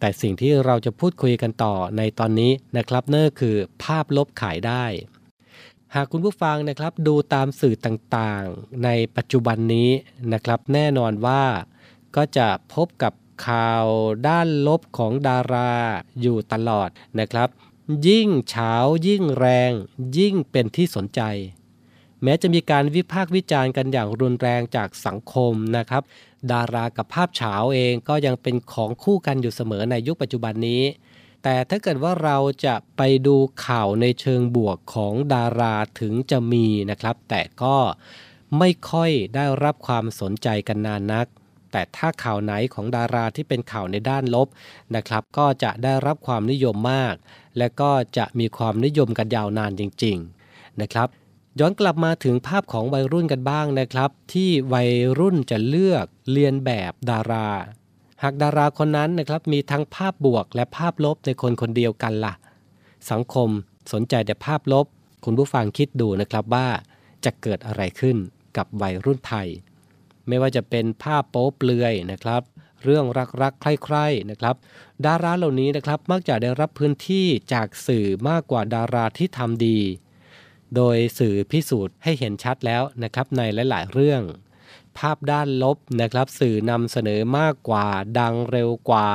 [0.00, 4.84] แต่สิ่งที่เราจะพูดคุยกันต่อในตอนนี้นะครับนั่นคือภาพลบขายได้
[5.94, 9.90] หากคุณผู้ฟังนะครับดูตามสื่อต่างๆ ในปัจจุบันนี้
[10.32, 11.44] นะครับ แน่นอนว่า
[12.16, 13.12] ก็จะพบกับ
[13.46, 13.86] ข่าว
[14.28, 15.72] ด้านลบของดารา
[16.20, 16.88] อยู่ตลอด
[17.20, 17.48] นะครับ
[18.08, 18.74] ยิ่งเฉา
[19.06, 19.72] ยิ่งแรง
[20.18, 21.20] ยิ่งเป็นที่สนใจ
[22.22, 26.02] แม้จะมีการวิพากษ์วิจารณ์กันอย่างรุนแรงจากสังคมนะครับ
[26.52, 30.82] ดารากับภาพเฉาเองก็ยังเป็นของคู่กันอยู่เสมอในยุคปัจจุบันนี้
[31.42, 32.36] แต่ถ้าเกิดว่าเรา
[32.66, 33.36] จะไปดู
[33.66, 37.76] ข่าวในเชิงบวกของดาราถึงจะมีนะครับ แต่ก็
[38.58, 41.26] ไม่ค่อยได้รับความสนใจกันนานนัก
[41.72, 44.48] แต่ถ้าข่าวไหนของดาราที่เป็นข่าวในด้านลบ
[44.96, 47.14] นะครับ ก็จะได้รับความนิยมมาก
[47.58, 50.16] และก็จะมีความนิยมกันยาวนานจริง
[50.50, 51.08] ๆนะครับ
[51.60, 57.48] ย้อนกลับมาถึงภาพของวัยรุ่นกันบ้างนะครับ ที่วัยรุ่นจะเลือกเรียนแบบดารา
[58.22, 62.34] หากดาราคนนั้นนะครับมีทั้งภาพบวกและภาพลบในคนคนเดียวกันล่ะ
[63.10, 63.48] สังคม
[63.92, 64.86] สนใจแต่ภาพลบ
[65.24, 66.68] คุณผู้ฟังคิดดูนะครับว่า
[67.24, 68.16] จะเกิดอะไรขึ้น
[68.56, 69.48] กับวัยรุ่นไทย
[70.28, 72.42] ไม่ว่าจะเป็นภาพโป๊เปลือยนะครับ
[72.84, 73.04] เรื่อง
[73.42, 74.54] รักๆ ใคร่ๆนะครับ
[75.06, 79.78] ดาราเหล่านี้นะครับมักจะได้รับพื้นที่จากสื่อมากกว่าดาราที่ทำดี
[80.76, 84.22] โดยสื่อพิสูจน์ให้เห็นชัดแล้วนะครับในหลาย ๆ เรื่อง
[85.00, 87.86] ภาพด้านลบนะครับ สื่อนำเสนอมากกว่า
[88.18, 89.08] ดังเร็วกว่า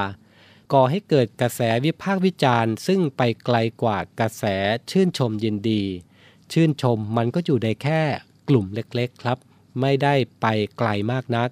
[0.73, 4.43] ก่อให้เกิดกระแสวิพากษ์วิจารณ์ ซึ่งไปไกลกว่ากระแส
[4.91, 5.83] ชื่นชมยินดี
[6.51, 8.01] ชื่นชมมันก็อยู่ในแค่
[8.49, 9.37] กลุ่มเล็กๆครับ
[9.81, 10.45] ไม่ได้ไป
[10.77, 11.49] ไกลมากนัก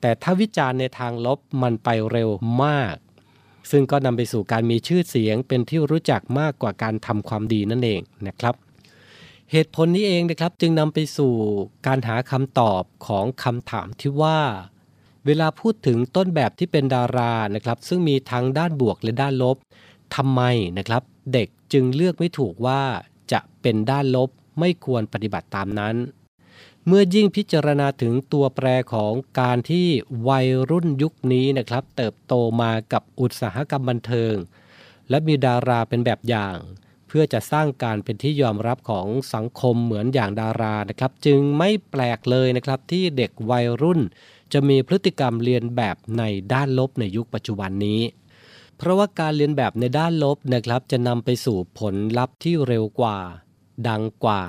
[0.00, 2.30] แต่ถ้าวิจารณ์ในทางลบมันไปเร็ว
[2.64, 2.94] มาก
[3.70, 8.54] ซึ่งก็นำไปสู่การมีชื่อเสียงเป็นที่รู้จักมากกว่าการทำความดีนั่นเองนะครับ
[9.52, 11.34] เหตุผลนี้เองนะครับจึงนำไปสู่
[11.86, 14.40] การหาคำตอบของคำถามที่ว่า
[15.26, 19.56] เวลาพูดถึงต้นแบบที่เป็นดารานะครับซึ่งมีทั้งด้านบวกและด้านลบ
[20.14, 20.42] ทำไม
[20.78, 22.82] นะครับ เด็กจึงเลือกไม่ถูกว่า
[23.32, 24.30] จะเป็นด้านลบ
[24.60, 25.96] ไม่ควรปฏิบัติตามนั้น
[26.86, 29.86] เมื่อยิ่งพิจารณาถึงตัวแปรของการที่
[30.28, 34.34] วัยรุ่นยุคนี้นะครับ เติบโตมากับอุตสาหกรรมบันเทิง
[35.10, 36.56] และมีดาราเป็นแบบอย่าง
[37.08, 44.00] เพื่อจะสร้างการเป็นที่ยอมรับของสังคมเหมือนอย่างดารานะครับ จึงไม่แปลกเลยนะครับที่เด็กวัยรุ่น
[44.52, 48.00] จะมีพฤติกรรมเรียนแบบในด้านลบในยุคปัจจุบันนี้
[48.76, 53.18] เพราะว่าการเรียนแบบในด้านลบนะครับจะนำไปสู่ผลลัพธ์ที่เร็วกว่า
[53.88, 54.42] ดังกว่า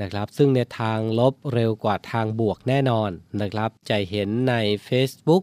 [0.00, 3.10] นะครับ ซึ่งในทางลบเร็วกว่าทางบวกแน่นอน
[3.40, 4.54] นะครับ จะเห็นใน
[4.88, 5.42] Facebook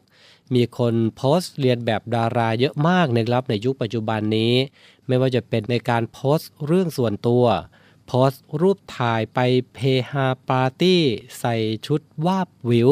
[0.56, 4.54] มีคนโพสต์เรียนแบบดาราเยอะมากนะครับในยุคปัจจุบันนี้
[5.08, 7.46] ไม่ว่าจะเป็นในการโพสต์เรื่องส่วนตัว
[8.08, 9.40] โพสต์รูปถ่ายไป
[9.74, 9.80] เพ
[10.12, 11.02] ฮาปาร์ตี้
[11.40, 11.56] ใส่
[11.88, 12.90] ชุดวาบวิว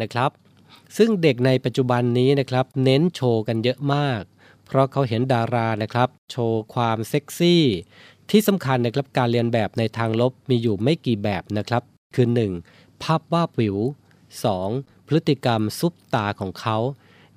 [0.00, 0.30] นะครับ
[0.96, 4.22] ซึ่งเด็กในปัจจุบันนี้นะครับเน้นโชว์กันเยอะมาก
[4.66, 7.64] เพราะเขาเห็นดารานะครับโชว์ความเซ็กซี่
[8.30, 11.82] ที่สำคัญนะครับการเรียนแบบในทางลบมีอยู่ไม่กี่แบบนะครับ
[12.14, 12.28] คือ
[12.64, 13.02] 1.
[13.02, 13.76] ภาพวาบวิว
[14.42, 14.97] 2.
[15.08, 16.76] พฤติกรรมซุปตาของเขา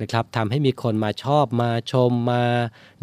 [0.02, 2.44] นะครับทำให้มีคนมาชอบมาชมมา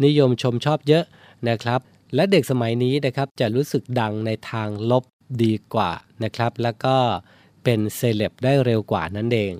[0.05, 1.05] นิยมชมชอบเยอะ
[1.49, 1.79] นะครับ
[2.15, 5.03] และเด็กสมัยนี้นะครับจะรู้สึกดังในทางลบ
[5.43, 5.91] ดีกว่า
[6.23, 6.95] นะครับ แล้วก็
[7.63, 9.53] เป็นเซเลบได้เร็วกว่านั่นเอง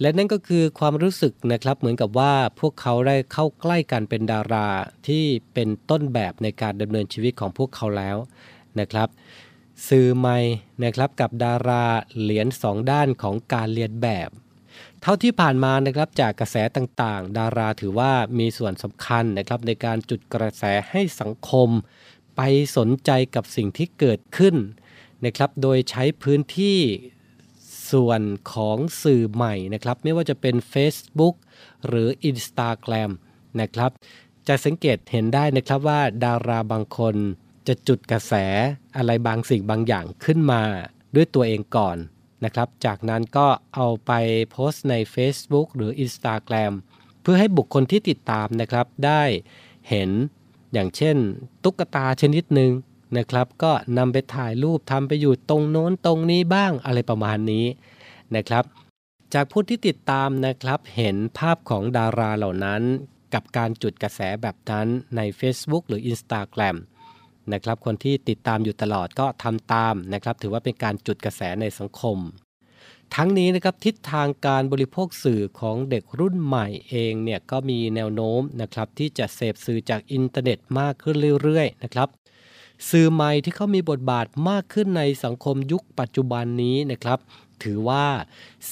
[0.00, 4.68] และนั่นก็คือความรู้สึกนะครับเหมือนกับว่าพวกเขาได้เข้าใกล้กันเป็นดารา
[5.06, 5.24] ที่
[5.54, 8.16] เป็นต้นแบบในการดำเนินชีวิตของพวกเขาแล้ว
[8.80, 9.08] นะครับ
[9.88, 10.38] สื่อใหม่
[10.82, 11.84] นะครับกับดารา
[12.20, 14.30] เหรียญสองด้านของการเรียนแบบ
[15.02, 21.68] เท่าที่ผ่านมานะครับจากกระแสต่างๆ ดาราถือว่ามีส่วนสำคัญนะครับในการจุดกระแสให้สังคม
[22.36, 22.40] ไป
[22.76, 24.56] สนใจกับสิ่งที่เกิดขึ้น
[25.24, 26.78] นะครับโดยใช้พื้นที่
[27.90, 28.22] ส่วน
[28.52, 31.34] ของสื่อใหม่นะครับไม่ว่าจะเป็น Facebook
[31.86, 33.10] หรือ Instagram
[33.60, 33.90] นะครับ
[34.48, 37.16] จะสังเกตเห็นได้นะครับว่าดาราบางคน
[37.66, 38.34] จะจุดกระแส
[38.96, 40.62] อะไรบางสิ่งบางอย่างขึ้นมา
[41.14, 41.96] ด้วยตัวเองก่อน
[42.44, 44.12] นะครับ จากนั้นก็เอาไป
[44.50, 46.72] โพสต์ใน Facebook หรือ Instagram
[47.22, 49.22] เพื่อให้บุคคลที่ติดตามนะครับได้
[49.88, 50.10] เห็น
[50.72, 51.16] อย่างเช่น
[51.64, 52.72] ตุ๊กตาชนิดหนึ่ง
[53.16, 57.66] นะครับ ก็นำไปถ่ายรูปทำไปอยู่ตรงโน้นตรงนี้บ้างอะไรประมาณนี้
[58.34, 58.64] นะครับ
[59.34, 62.82] จากผู้ที่ติดตามนะครับเห็นภาพของดาราเหล่านั้น
[63.34, 64.86] กับการจุดกระแสแบบนั้น
[65.16, 66.76] ใน Facebook หรือ Instagram
[67.52, 72.18] นะครับ คนที่ติดตามอยู่ตลอดก็ทำตามนะครับ ถือว่าเป็นการจุดกระแสในสังคม
[73.14, 82.08] ทั้งนี้นะครับทิศทางการบริโภคสื่อของเด็กรุ่นใหม่เองเนี่ยก็มีแนวโน้มนะครับที่จะเสพสื่อจากอินเทอร์เน็ตมากขึ้นเรื่อยๆนะครับ
[82.90, 87.18] สื่อใหม่ที่เขามีบทบาทมากขึ้นในสังคมยุคปัจจุบันนี้นะครับ
[87.62, 88.06] ถือว่า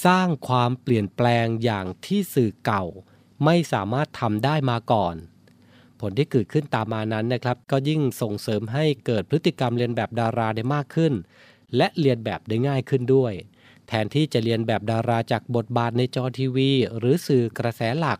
[0.05, 2.83] สร้างความเปลี่ยนแปลงอย่างที่สื่อเก่า
[3.45, 5.15] ไม่สามารถทำได้มาก่อน
[6.01, 11.13] ผลที่เกิดขึ้นตามมานั้นนะครับ ก็ยิ่งส่งเสริมให้เกิดพฤติกรรมเลียนแบบดาราได้มากขึ้น
[11.77, 13.33] และเรียนแบบได้ง่ายขึ้นด้วย
[13.87, 18.19] แทนที่จะเรียนแบบดาราจากบทบาทในจอทีวี หรือสื่อกระแสหลัก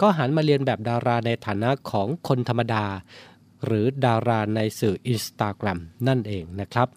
[0.00, 2.84] ก็หันมาเรียนแบบดาราในฐานะของคนธรรมดา
[3.64, 6.88] หรือดาราในสื่ออินสตาแกรมนั่นเองนะครับ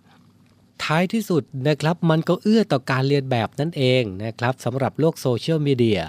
[0.83, 6.01] ท้ายที่สุดนะครับมันก็เอื้อต่อการเรียนแบบนั่นเองนะครับสำหรับโลกโซเชียลมีเดีย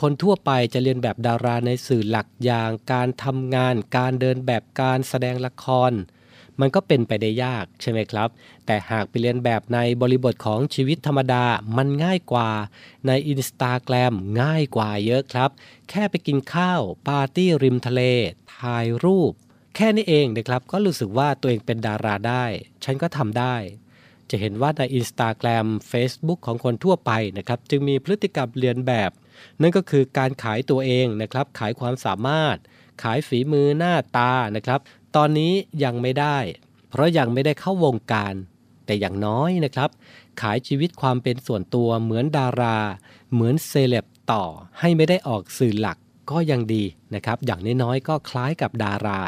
[0.00, 5.92] คนทั่วไปจะเรียนแบบดาราในสื่อหลักอย่าง การทำงาน การเดินแบบการแสดงละคร
[6.60, 8.28] มันก็เป็นไปได้ยากใช่ไหมครับ
[8.66, 11.44] แต่หากไปเรียนแบบในบริบทของชีวิตธรรมดา
[11.76, 12.50] มันง่ายกว่า
[13.06, 15.50] ในอินสตาแกรมง่ายกว่าเยอะครับ
[15.90, 18.02] แค่ไปกินข้าว ปาร์ตี้ริมทะเล
[18.58, 19.32] ถ่ายรูป
[19.76, 22.44] แค่นี้เองนะครับก็รู้สึกว่าตัวเองเป็นดาราได้
[22.84, 23.56] ฉันก็ทำได้
[24.30, 29.10] จะเห็นว่าใน Instagram Facebook ของคนทั่วไปนะครับ จึงมีพฤติกรรมเรียนแบบ
[29.60, 32.56] นั่นก็คือการขายตัวเองนะครับ ขายความสามารถ
[33.02, 34.80] ขายฝีมือหน้าตานะครับ
[35.16, 35.52] ตอนนี้
[35.84, 36.38] ยังไม่ได้
[36.90, 38.34] เพราะยังไม่ได้เข้าวงการ
[38.86, 39.90] แต่อย่างน้อยนะครับ
[40.40, 42.78] ขายชีวิตความเป็นส่วนตัวเหมือนดารา
[43.32, 44.44] เหมือนเซเลบต่อ
[44.80, 45.98] ให้ไม่ได้ออกสื่อหลัก
[46.30, 46.84] ก็ยังดี
[47.14, 49.20] นะครับ อย่างน้อยๆก็คล้ายกับดารา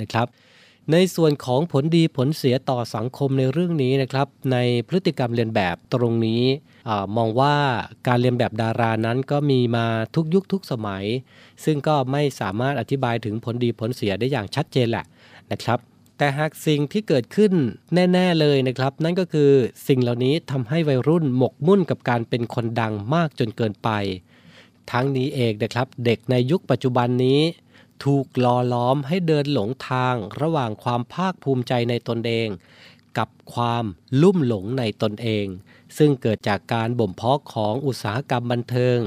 [0.00, 0.26] นะครับ
[0.92, 4.56] ในส่วนของผลดีผลเสียต่อสังคมในเรื่องนี้นะครับ ใน
[4.88, 6.42] พฤติกรรมเรียนแบบตรงนี้
[7.16, 7.56] มองว่า
[8.06, 11.04] การเรียนแบบดารานั้นก็มีมาทุกยุคทุกสมัย
[11.64, 15.04] ซึ่งก็ไม่สามารถอธิบายถึงผลดีผลเสียได้อย่างชัดเจนแหละ
[15.52, 15.78] นะครับ
[16.18, 17.52] แต่หากสิ่งที่เกิดขึ้น
[17.94, 19.50] แน่ ๆเลยนะครับ นั่นก็คือ
[19.88, 23.90] สิ่งเหล่านี้ทำให้วัยรุ่นหมกมุ่นกับการเป็นคนดังมากจนเกินไป
[24.90, 27.40] ทั้งนี้เองนะครับ เด็กในยุคปัจจุบันนี้
[28.04, 32.48] ถูกล่อล้อมให้เดินหลงทางระหว่างความภาคภูมิใจในตนเอง
[33.18, 33.84] กับความ
[34.22, 35.46] ลุ่มหลงในตนเอง
[35.98, 38.98] ซึ่งเกิดจากการบ่มเพาะของอุตสาหกรรมบันเทิง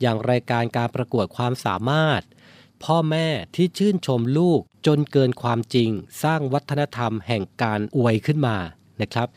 [0.00, 2.22] อย่างรายการการประกวดความสามารถ
[2.84, 5.90] พ่อแม่ที่ชื่นชมลูกจนเกินความจริง
[6.22, 8.56] สร้างวัฒนธรรมแห่งการอวยขึ้นมา
[9.00, 9.28] นะครับ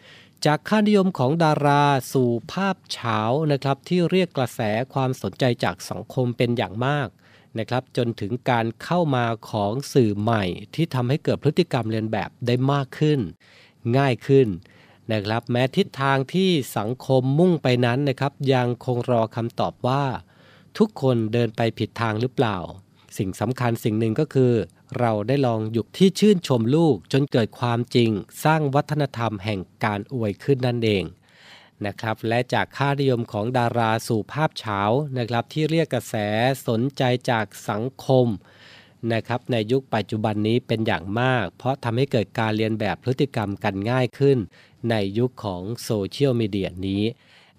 [0.46, 3.20] จากค่านิยมของดาราสู่ภาพเฉา
[3.52, 4.62] นะครับที่เรียกกระแส
[4.94, 7.08] ความสนใจจากสังคมเป็นอย่างมาก
[7.60, 10.44] นะครับจนถึงการเข้ามาของสื่อใหม่
[10.76, 13.20] ที่ทำให้เกิดพฤติกรรมเรียนแบบได้มากขึ้น
[13.98, 14.48] ง่ายขึ้น
[15.12, 20.04] นะครับ แม้ทิศทางที่สังคมมุ่งไปนั้นนะครับ ยังคงรอคำตอบว่า
[20.78, 22.58] ทุกคนเดินไปผิดทางหรือเปล่า
[23.18, 24.54] สิ่งสำคัญสิ่งหนึ่งก็คือ
[25.00, 28.12] เราได้ลองหยุดที่ชื่นชมลูกจนเกิดความจริง
[28.44, 31.04] สร้างวัฒนธรรมแห่งการอวยขึ้นนั่นเอง
[31.86, 34.82] นะครับและจากค่านิยมของดาราสู่ภาพเฉา
[35.18, 36.16] นะครับที่เรียกกระแส
[36.68, 38.28] สนใจจากสังคม
[39.14, 44.38] นะครับในยุคปัจจุบันนี้เป็นอย่างมาก เพราะทำให้เกิดการเรียนแบบพฤติกรรมกันง่ายขึ้น
[44.89, 47.03] ในยุคของโซเชียลมีเดียนี้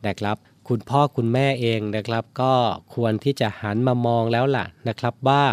[0.07, 0.37] นะครับ
[0.69, 2.55] คุณพ่อคุณแม่เองนะครับ ก็
[2.95, 5.45] ควรที่จะหันมามองแล้วล่ะนะครับว่า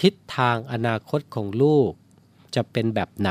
[0.00, 1.90] ทิศทางอนาคตของลูก
[2.54, 3.30] จะเป็นแบบไหน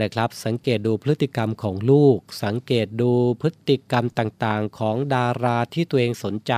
[0.00, 6.52] นะครับ สังเกตดูพฤติกรรมของลูก สังเกตดูพฤติกรรมต่างๆ ของดาราที่ตัวเองสนใจ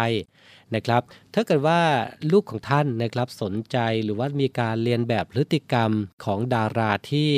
[0.75, 1.03] นะครับ
[1.35, 1.81] ถ้าเกิดว่า
[2.33, 5.91] ลูกของท่านนะครับสนใจหรือว่ามีการเรียนแบบพฤติกรรม
[6.25, 7.33] ของดาราที่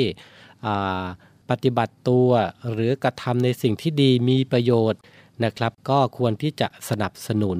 [1.49, 2.29] ปฏิบัติตัว
[2.71, 5.01] หรือกระทำในสิ่งที่ดีมีประโยชน์
[5.43, 7.59] นะครับ ก็ควรที่จะสนับสนุน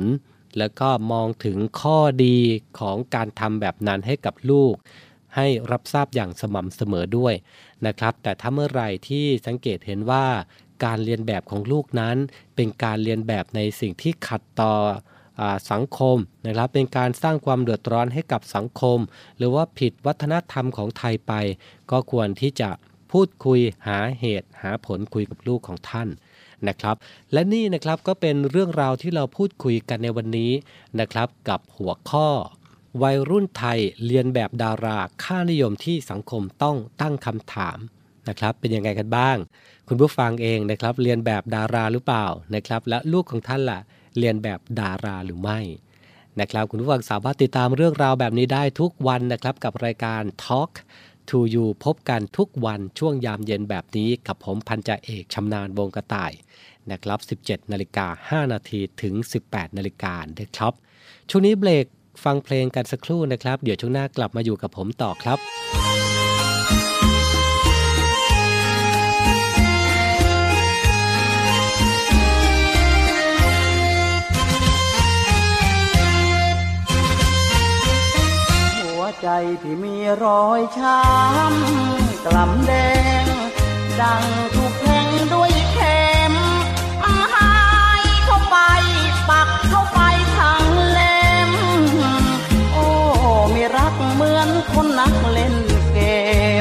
[0.57, 2.37] แล้วก็มองถึงข้อดี
[2.79, 4.73] ของการทำแบบนั้นให้กับลูก
[5.35, 7.33] ให้รับทราบอย่างสม่ำเสมอด้วย
[7.85, 10.25] นะครับ แต่ถ้าเมื่อไหร่ที่สังเกตเห็นว่า
[10.85, 12.17] การเรียนแบบของลูกนั้น
[12.55, 14.73] เป็นการเรียนแบบในสิ่งที่ขัดต่อ
[15.71, 18.99] สังคมนะครับเป็นการสร้างความเดือดร้อนให้กับสังคม
[19.37, 21.33] หรือว่าผิดวัฒนธรรมของไทยไป
[21.91, 22.69] ก็ควรที่จะ
[23.11, 26.07] พูดคุยหาเหตุหาผลคุยกับลูกของท่าน
[26.67, 26.95] นะครับ
[27.33, 30.51] และนี่นะครับก็เป็นเรื่องราวที่เราพูดคุยกันในวันนี้
[30.99, 32.27] นะครับ กับหัวข้อ
[33.03, 37.77] วัยรุ่นไทยเรียนแบบดาราค่านิยมที่สังคมต้องตั้งคำถาม
[38.29, 39.37] นะครับเป็นยังไงกันบ้าง
[39.87, 42.25] คุณผู้ฟังเองนะครับ เรียนแบบดาราหรือเปล่า
[42.55, 43.79] นะครับ และลูกของท่านล่ะ
[44.17, 45.59] เรียนแบบดาราหรือไม่
[46.39, 50.71] นะครับคุณผู้ฟังสามารถติดตามเรื่องราวแบบนี้ได้ทุกวันนะครับกับรายการ Talk
[51.29, 56.31] to You พบกันทุกวันช่วงยามเย็นแบบนี้กับผมพันจ่าเอกชำนาญวงกระต่าย
[56.91, 59.13] นะครับ 17 นาฬิกา 5 นาทีถึง
[59.45, 60.73] 18 นาฬิกานะครับ
[61.29, 61.85] ช่วงนี้เบรก
[62.23, 65.37] ฟังเพลงกันสักครู่นะครับ เดี๋ยวช่วงหน้ากลับมาอยู่กับผมต่อครับ
[79.21, 79.29] ใจ
[79.63, 82.73] ที่มีรอยช้ำกล่ำแด
[83.23, 83.25] ง
[83.99, 86.33] ดังถูกแทงด้วยเข็ม
[87.05, 87.55] อาหา
[88.01, 88.57] ยเข้าไป
[89.29, 89.99] ปักเข้าไป
[90.37, 91.51] ทางเล็ม
[92.73, 92.85] โอ้
[93.53, 95.55] มีรักเหมือนคนนักเล่น
[95.93, 95.99] เก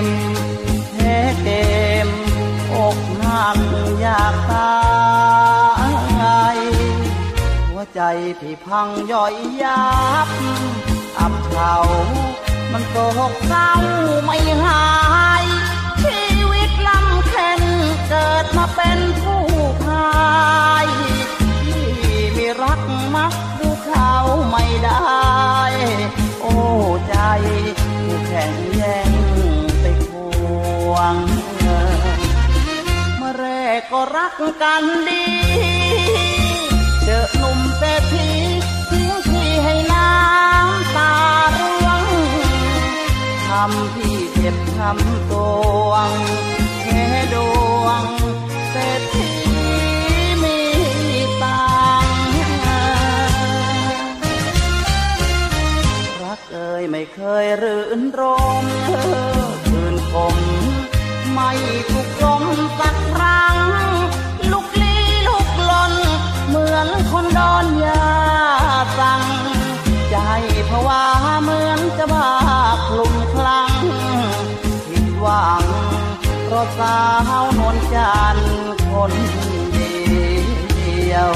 [0.04, 0.06] ม
[0.92, 1.48] แพ้เก
[2.06, 2.08] ม
[2.74, 3.58] อกหัก
[4.00, 4.74] อยากตา
[6.54, 6.56] ย
[7.68, 8.00] หัวใจ
[8.40, 9.84] ที่พังย่อยยั
[10.26, 10.28] บ
[11.18, 11.74] อับเฉา
[12.72, 12.96] มันโศ
[13.32, 13.70] กเศร้า
[14.24, 14.84] ไม่หา
[15.42, 15.44] ย
[16.02, 17.62] ชีวิตลำเค็น
[18.08, 19.44] เกิดมาเป็นผู้
[19.82, 20.86] พาย
[21.66, 21.88] ที่
[22.36, 22.80] มีรัก
[23.14, 24.12] มักดูเขา
[24.50, 25.00] ไม่ได้
[26.40, 26.54] โอ้
[27.08, 27.16] ใจ
[27.80, 29.10] ผู้แข่งแย่ง
[29.80, 30.12] ไปค
[30.90, 31.16] วง
[33.16, 33.46] เมื่อแร
[33.78, 35.26] กก็รักกันดี
[37.04, 38.28] เจอหนุ่มเศรษฐี
[38.90, 41.12] ทิ้งพี่ให้น้ำตา
[41.54, 41.69] ร่
[43.50, 45.32] ทำพี่เจ็บทำต
[45.88, 46.10] วง
[46.82, 47.36] แค่ด
[47.82, 48.04] วง
[48.70, 49.30] เศรษฐี
[50.42, 50.58] มี
[51.42, 51.64] ตั
[52.04, 52.24] งค์
[56.22, 58.22] รักเอ่ยไม่เคยรื่นร
[58.64, 58.66] ม
[59.66, 60.36] คืนคม
[61.32, 61.50] ไม่
[61.90, 62.44] ถูกลม
[62.78, 63.56] สักครั้ง
[64.52, 65.92] ลุกลี้ลุกลน
[66.48, 68.04] เหมือนคนโดนยา
[68.98, 69.22] สั่ง
[70.10, 70.16] ใจ
[70.70, 71.02] ภาวะ
[71.42, 72.30] เหมือนจะบ้า
[75.20, 75.64] หวัง
[76.44, 76.98] เพราะสา
[77.42, 78.50] วนวลจันทร์
[78.90, 79.12] คน
[79.72, 81.32] เดียว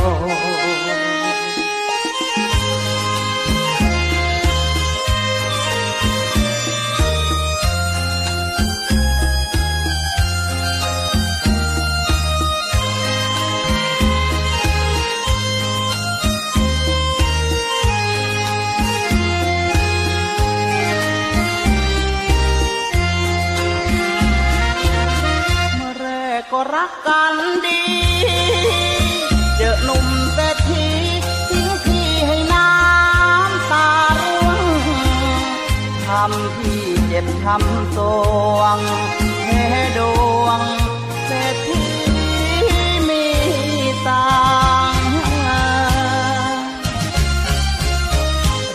[26.57, 27.35] ก็รักกัน
[27.67, 27.83] ดี
[29.57, 30.87] เจอหนุ่มเศรษฐี
[31.49, 33.89] ทิ้งพี่ให้น้ำตา
[34.21, 34.61] ร่วง
[36.07, 37.99] ทำพี่เจ็บทำต
[38.57, 38.79] วง
[39.45, 39.67] แค่
[39.99, 40.01] ด
[40.43, 40.61] วง
[41.27, 41.85] เศรษฐี
[43.09, 43.25] มี
[44.09, 44.27] ตั
[44.93, 44.97] ง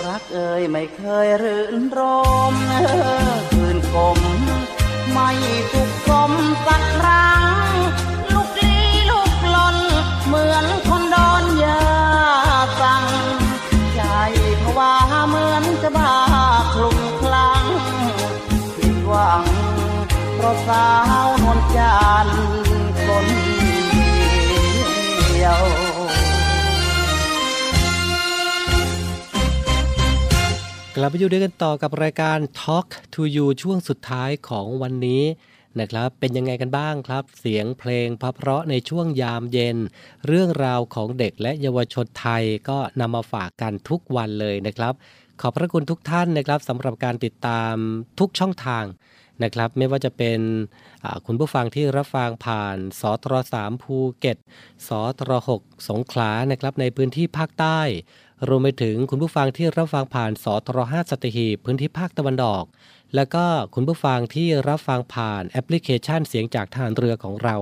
[0.06, 2.00] รักเอ่ยไม่เคยรื่นร
[2.54, 2.56] ม
[3.52, 4.20] คืนคม
[5.32, 6.32] ไม่สุขสม
[6.66, 7.44] สักครั้ง
[8.34, 9.78] ลุกลี้ลุกลน
[10.28, 11.82] เหมือนคนโดนยา
[12.80, 13.06] สั่ง
[13.96, 14.02] ใจ
[14.62, 14.94] ภาวะ
[15.28, 16.14] เหมือนจะบ้า
[16.74, 17.64] คลุ้มคลั่ง
[18.76, 19.44] ผิดหวัง
[20.36, 20.86] เพราะสา
[31.04, 35.24] ลับมาอยู่ด้วยกันต่อกับรายการ Talk to You ช่วงสุดท้ายของวันนี้
[35.80, 39.78] นะครับเป็นยังไงกันบ้างครับ เสียงเพลงเพราะในช่วงยามเย็น
[40.28, 44.94] เรื่องราวของเด็กและเยาวชนไทยก็นำมาฝากกันทุกวันเลยนะครับ
[45.42, 47.74] ขอบพระคุณทุกท่านนะครับสำหรับการติดตาม
[48.20, 48.86] ทุกช่องทาง
[49.44, 50.40] นะครับไม่ว่าจะเป็น
[51.26, 54.38] คุณผู้ฟังที่รับฟังผ่านสตร3ภูเก็ต
[54.88, 54.90] ส
[55.20, 57.80] ตร6สงขลานะครับในพื้นที่ภาคใต้
[58.48, 62.66] รวมไปถึงคุณผู้ฟังที่รับฟังผ่านสทร5สัตหีบพื้นที่ภาคตะวันออก
[63.16, 67.58] แล้วก็คุณผู้ฟังที่รับฟังผ่านแอปพลิเคชันเสียงจากทหารเรือของเรา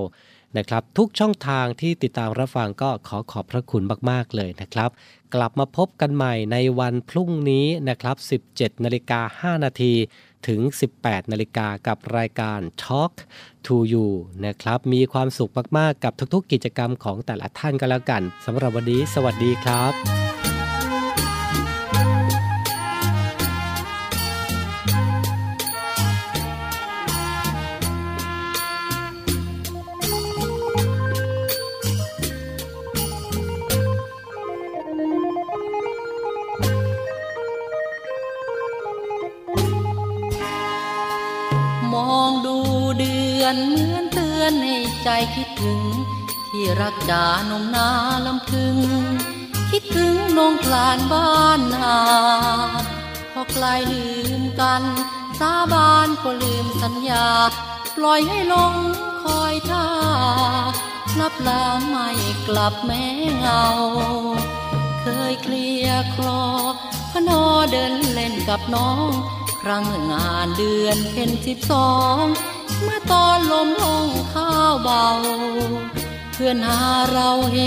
[0.57, 4.89] นะครับ ทุกช่องทางที่ติดตามรับฟังก็ขอขอบพระคุณมาก ๆ เลยนะครับ
[5.35, 9.93] กลับมาพบกันใหม่ในวันพรุ่งนี้นะครับ 17นาฬิกา5นาที
[10.47, 10.59] ถึง
[10.97, 13.13] 18นาฬิกากับรายการ Talk
[13.65, 14.07] to You
[14.45, 20.26] นะครับ มีความสุขมาก ๆ กับทุก ๆ กิจกรรมของแต่ละท่านกันแล้วกันสำหรับวันนี้ สวัสดีครับ
[43.47, 45.81] อนเหมือนเตือนให้ใจคิดถึง
[46.49, 47.89] ที่รักจานมนา
[48.25, 48.77] ลำพึง
[49.71, 51.97] คิดถึงนงคลานบ้านนา
[53.33, 54.07] พอไกลลื
[54.39, 54.83] มกัน
[55.39, 57.27] สาบานก็ลืมสัญญา
[57.95, 58.73] ปล่อยให้ลง
[59.23, 59.87] คอยท่า
[61.19, 62.09] ลับลาไม่
[62.47, 63.03] กลับแม้
[63.37, 63.65] เงา
[65.01, 66.43] เคยเคลียคลอ
[67.11, 69.09] พนอเดินเล่นกับน้อง
[69.61, 71.91] ครั้งงานเดือนเพ็ญสิบสอ
[72.21, 72.23] ง
[72.83, 75.07] เมื่อตอนลมห้องข้าวเบา
[76.33, 77.57] เพื่อนหาเราเฮ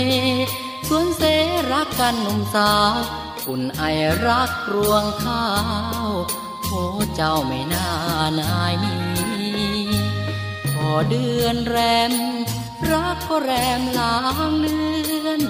[0.87, 1.21] สวนเส
[1.71, 2.95] รักกันหนุ่มสาว
[3.47, 3.83] อุ่นไอ
[4.25, 5.45] รักรวงข้า
[6.05, 6.09] ว
[6.67, 6.73] โอ
[7.15, 7.87] เจ้าไม่น่า
[8.39, 9.01] นายนี้
[10.73, 11.77] พอเดือนแร
[12.11, 12.13] ม
[12.91, 14.17] รักก็แรมลา
[14.49, 14.79] งเลื
[15.27, 15.41] อน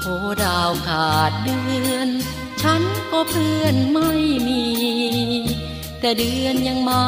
[0.00, 0.04] โท
[0.42, 1.60] ดาวขาดเดื
[1.92, 2.08] อน
[2.62, 4.10] ฉันก็เพื่อนไม่
[4.46, 4.64] มี
[6.00, 7.04] แต่เดือนยังมา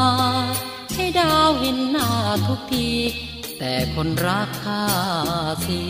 [0.95, 2.09] ให้ดาวเห็นหน้า
[2.47, 2.91] ทุกที
[3.59, 4.85] แต่คนรักข้า
[5.67, 5.81] สิ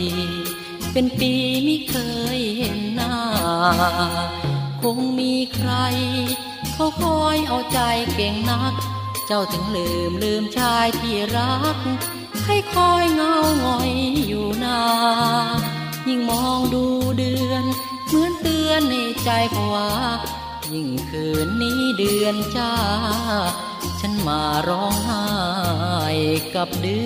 [0.91, 1.33] เป็นปี
[1.63, 1.95] ไม่เค
[2.37, 3.15] ยเห็นหน้า
[4.81, 5.71] คงมีใคร
[6.73, 7.79] เขาคอยเอาใจ
[8.15, 8.73] เก่งนัก
[9.27, 11.77] เจ้าถึงลืมลืมชายที่รัก
[12.45, 13.91] ให้คอยเงาหงอย
[14.27, 14.81] อยู่นา
[16.07, 16.85] ยิ่งมองดู
[17.17, 17.63] เดือน
[18.07, 19.89] เหมือนเตือนในใจภาวะ
[20.73, 22.73] ยิ่งคืนนี้เดือนจ้า
[24.05, 25.23] ฉันมาร้องไห้
[26.55, 26.99] กับเดื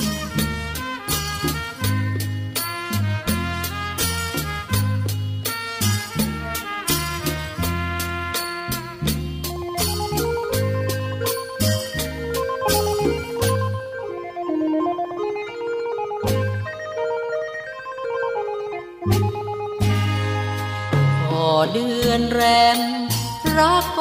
[21.28, 22.43] พอเดือนแร
[22.76, 23.00] มรั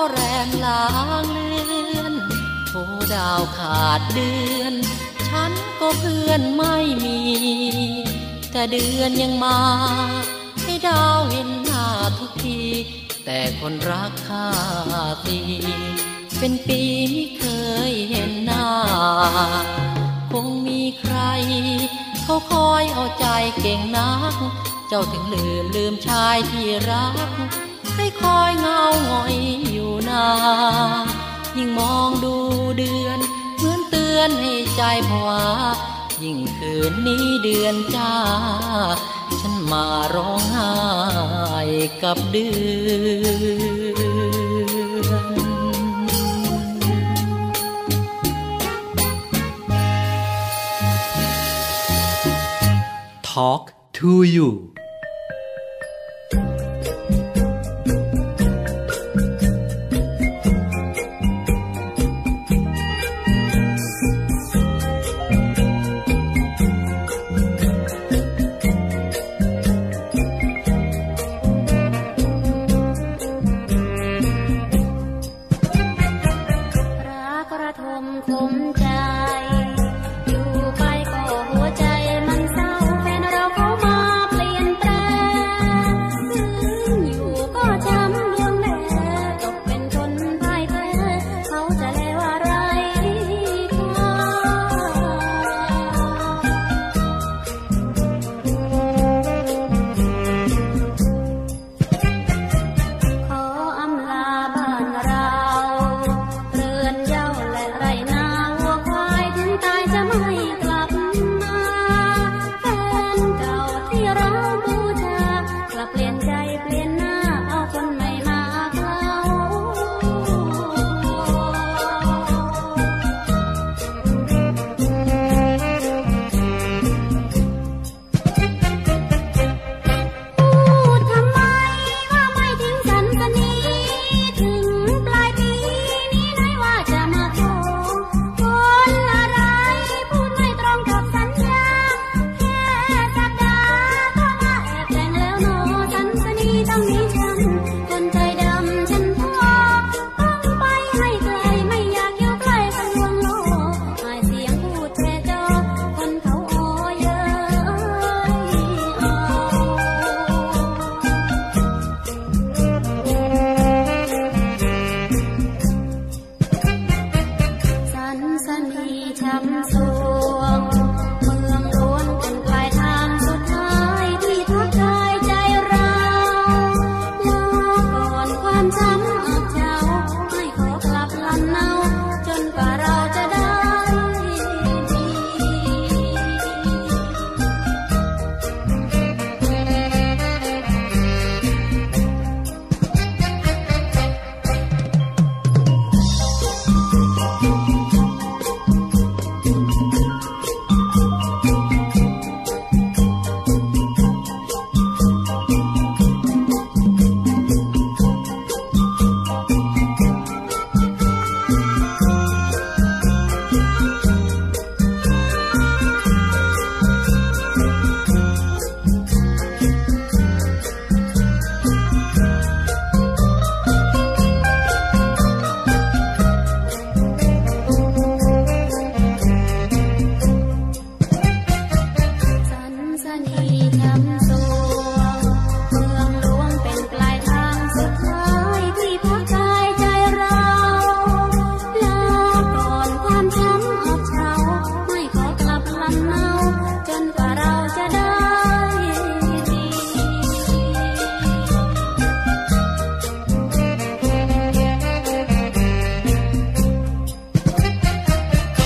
[0.02, 0.86] ก็แรมลา
[1.24, 1.64] งเลื
[1.98, 2.14] อน
[2.68, 2.74] โท
[3.14, 4.74] ดาวขาดเดือน
[5.28, 6.76] ฉันก็เพื่อนไม่
[7.06, 7.20] มี
[8.52, 9.60] แต่เดือนยังมา
[10.64, 11.86] ให้ดาวเห็นหน้า
[12.18, 12.62] ทุกที
[13.26, 14.50] แต่คนรักข้า
[15.26, 15.40] ที
[16.40, 16.82] เป็นปี
[17.12, 17.44] ไม่เค
[17.90, 18.68] ยเห็นหน้า
[20.32, 21.18] คงมีใคร
[22.24, 23.26] เขาคอยเอาใจ
[23.62, 24.34] เก่งนัก
[24.88, 27.69] เจ้าถึงลืมลืมชายที่รัก
[28.22, 29.36] คอยเงาหงอย
[29.72, 30.26] อยู่นา
[31.58, 32.36] ยิ่งมองดู
[32.78, 33.20] เดือน
[33.58, 35.42] เหมือนเตือนให้ใจผวา
[36.24, 38.14] ยิ่งคืนนี้เดือนจ้า
[39.40, 39.86] ฉันมา
[40.16, 40.72] ร้องไห้
[42.04, 42.48] กับเดื
[42.86, 42.90] อ
[45.24, 45.40] น
[53.32, 54.69] Talk to you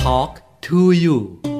[0.03, 1.52] talk to you.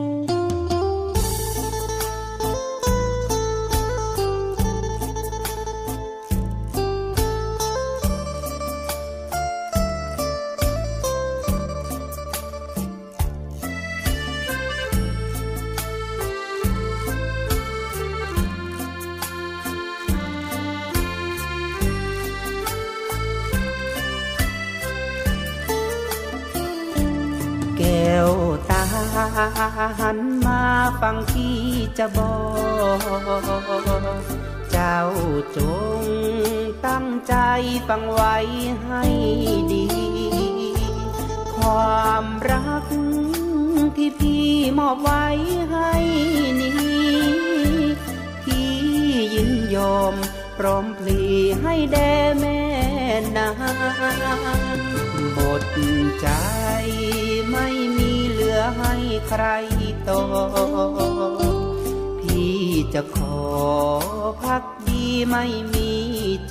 [65.30, 65.92] ไม่มี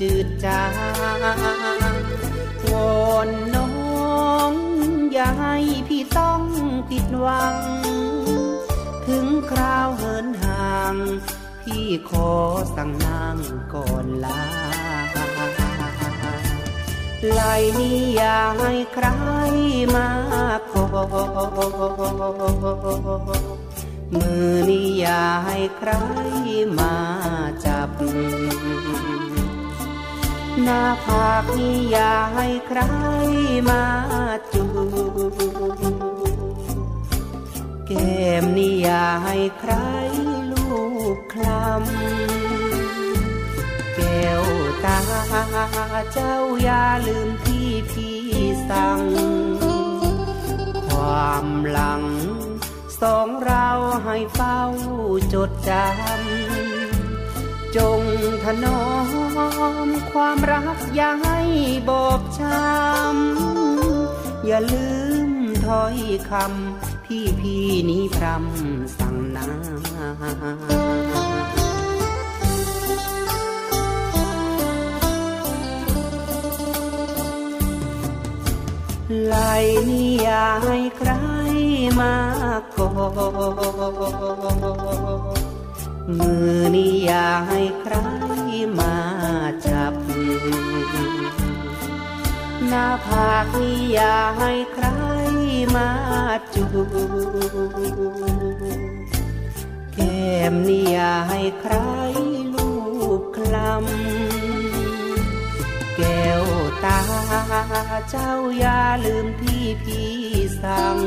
[0.00, 1.92] จืดจาง
[2.70, 2.74] ว
[3.06, 3.68] อนน้อ
[4.50, 4.52] ง
[5.12, 5.56] อย่าให้
[5.88, 6.42] พี่ต้อง
[6.88, 7.56] ผิดหวัง
[9.06, 10.96] ถึงคราวเหินห่าง
[11.62, 12.30] พี่ขอ
[12.76, 13.36] สั่งนาง
[13.74, 14.42] ก่อนลา
[17.30, 17.40] ไล
[17.78, 19.06] นี้อย่าให้ใคร
[19.94, 20.08] มา
[20.70, 20.84] ขอ
[24.14, 25.90] มือนี้อย่าให้ใคร
[26.78, 26.94] มา
[27.64, 27.90] จับ
[30.62, 32.80] หน้าผากนี้อย่าให้ใคร
[33.68, 33.84] มา
[34.52, 34.64] จู
[37.86, 39.72] แก้มนี่อย่าให้ใคร
[40.52, 40.72] ลู
[41.14, 44.44] กคลำแก้ว
[44.84, 45.00] ตา
[46.12, 48.20] เจ้าอย่าลืมที่พี่
[48.68, 49.00] สั่ง
[50.86, 52.02] ความหลัง
[53.02, 53.68] สองเรา
[54.04, 54.60] ให้เฝ้า
[55.34, 58.00] จดจำ จง
[58.44, 58.82] ถนอ
[59.86, 61.40] มความรักอย่าให้
[61.88, 64.90] บอบช้ำ อย่าลื
[65.28, 65.30] ม
[65.66, 65.96] ถ้อย
[66.30, 69.46] คำพี่พี่นี้พรำสั่งนา
[79.24, 79.34] ไหล
[79.88, 81.10] นี่อย่าให้ใคร
[81.98, 82.14] มา
[82.74, 82.88] ก่อ
[86.18, 87.94] มือนี่อย่าให้ใคร
[88.78, 88.94] มา
[89.66, 89.94] จับ
[92.68, 94.86] หน้าผากนี่อย่าให้ใคร
[95.74, 95.88] มา
[96.54, 96.64] จู
[99.94, 101.74] แก้มนี่อย่าให้ใคร
[102.54, 102.70] ลู
[103.20, 104.71] บคลำ
[105.96, 106.44] แก้ว
[106.84, 107.00] ตา
[108.10, 110.12] เจ้าอย่าลืมที่พี่
[110.62, 110.98] สั่ง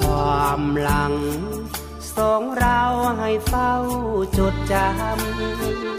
[0.00, 1.14] ความหลัง
[2.16, 2.80] สองเรา
[3.18, 3.74] ให้เฝ้า
[4.38, 4.74] จดจ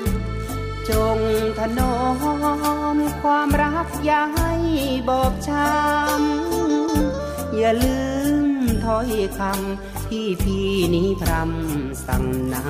[0.04, 1.20] ำ จง
[1.58, 1.98] ถนอ
[2.96, 4.54] มความรักอย่าให้
[5.10, 8.00] บอบช้ำ อย่าลื
[8.44, 8.48] ม
[8.84, 12.24] ถ้อยคำที่พี่นี้พรำสั่ง
[12.54, 12.64] นา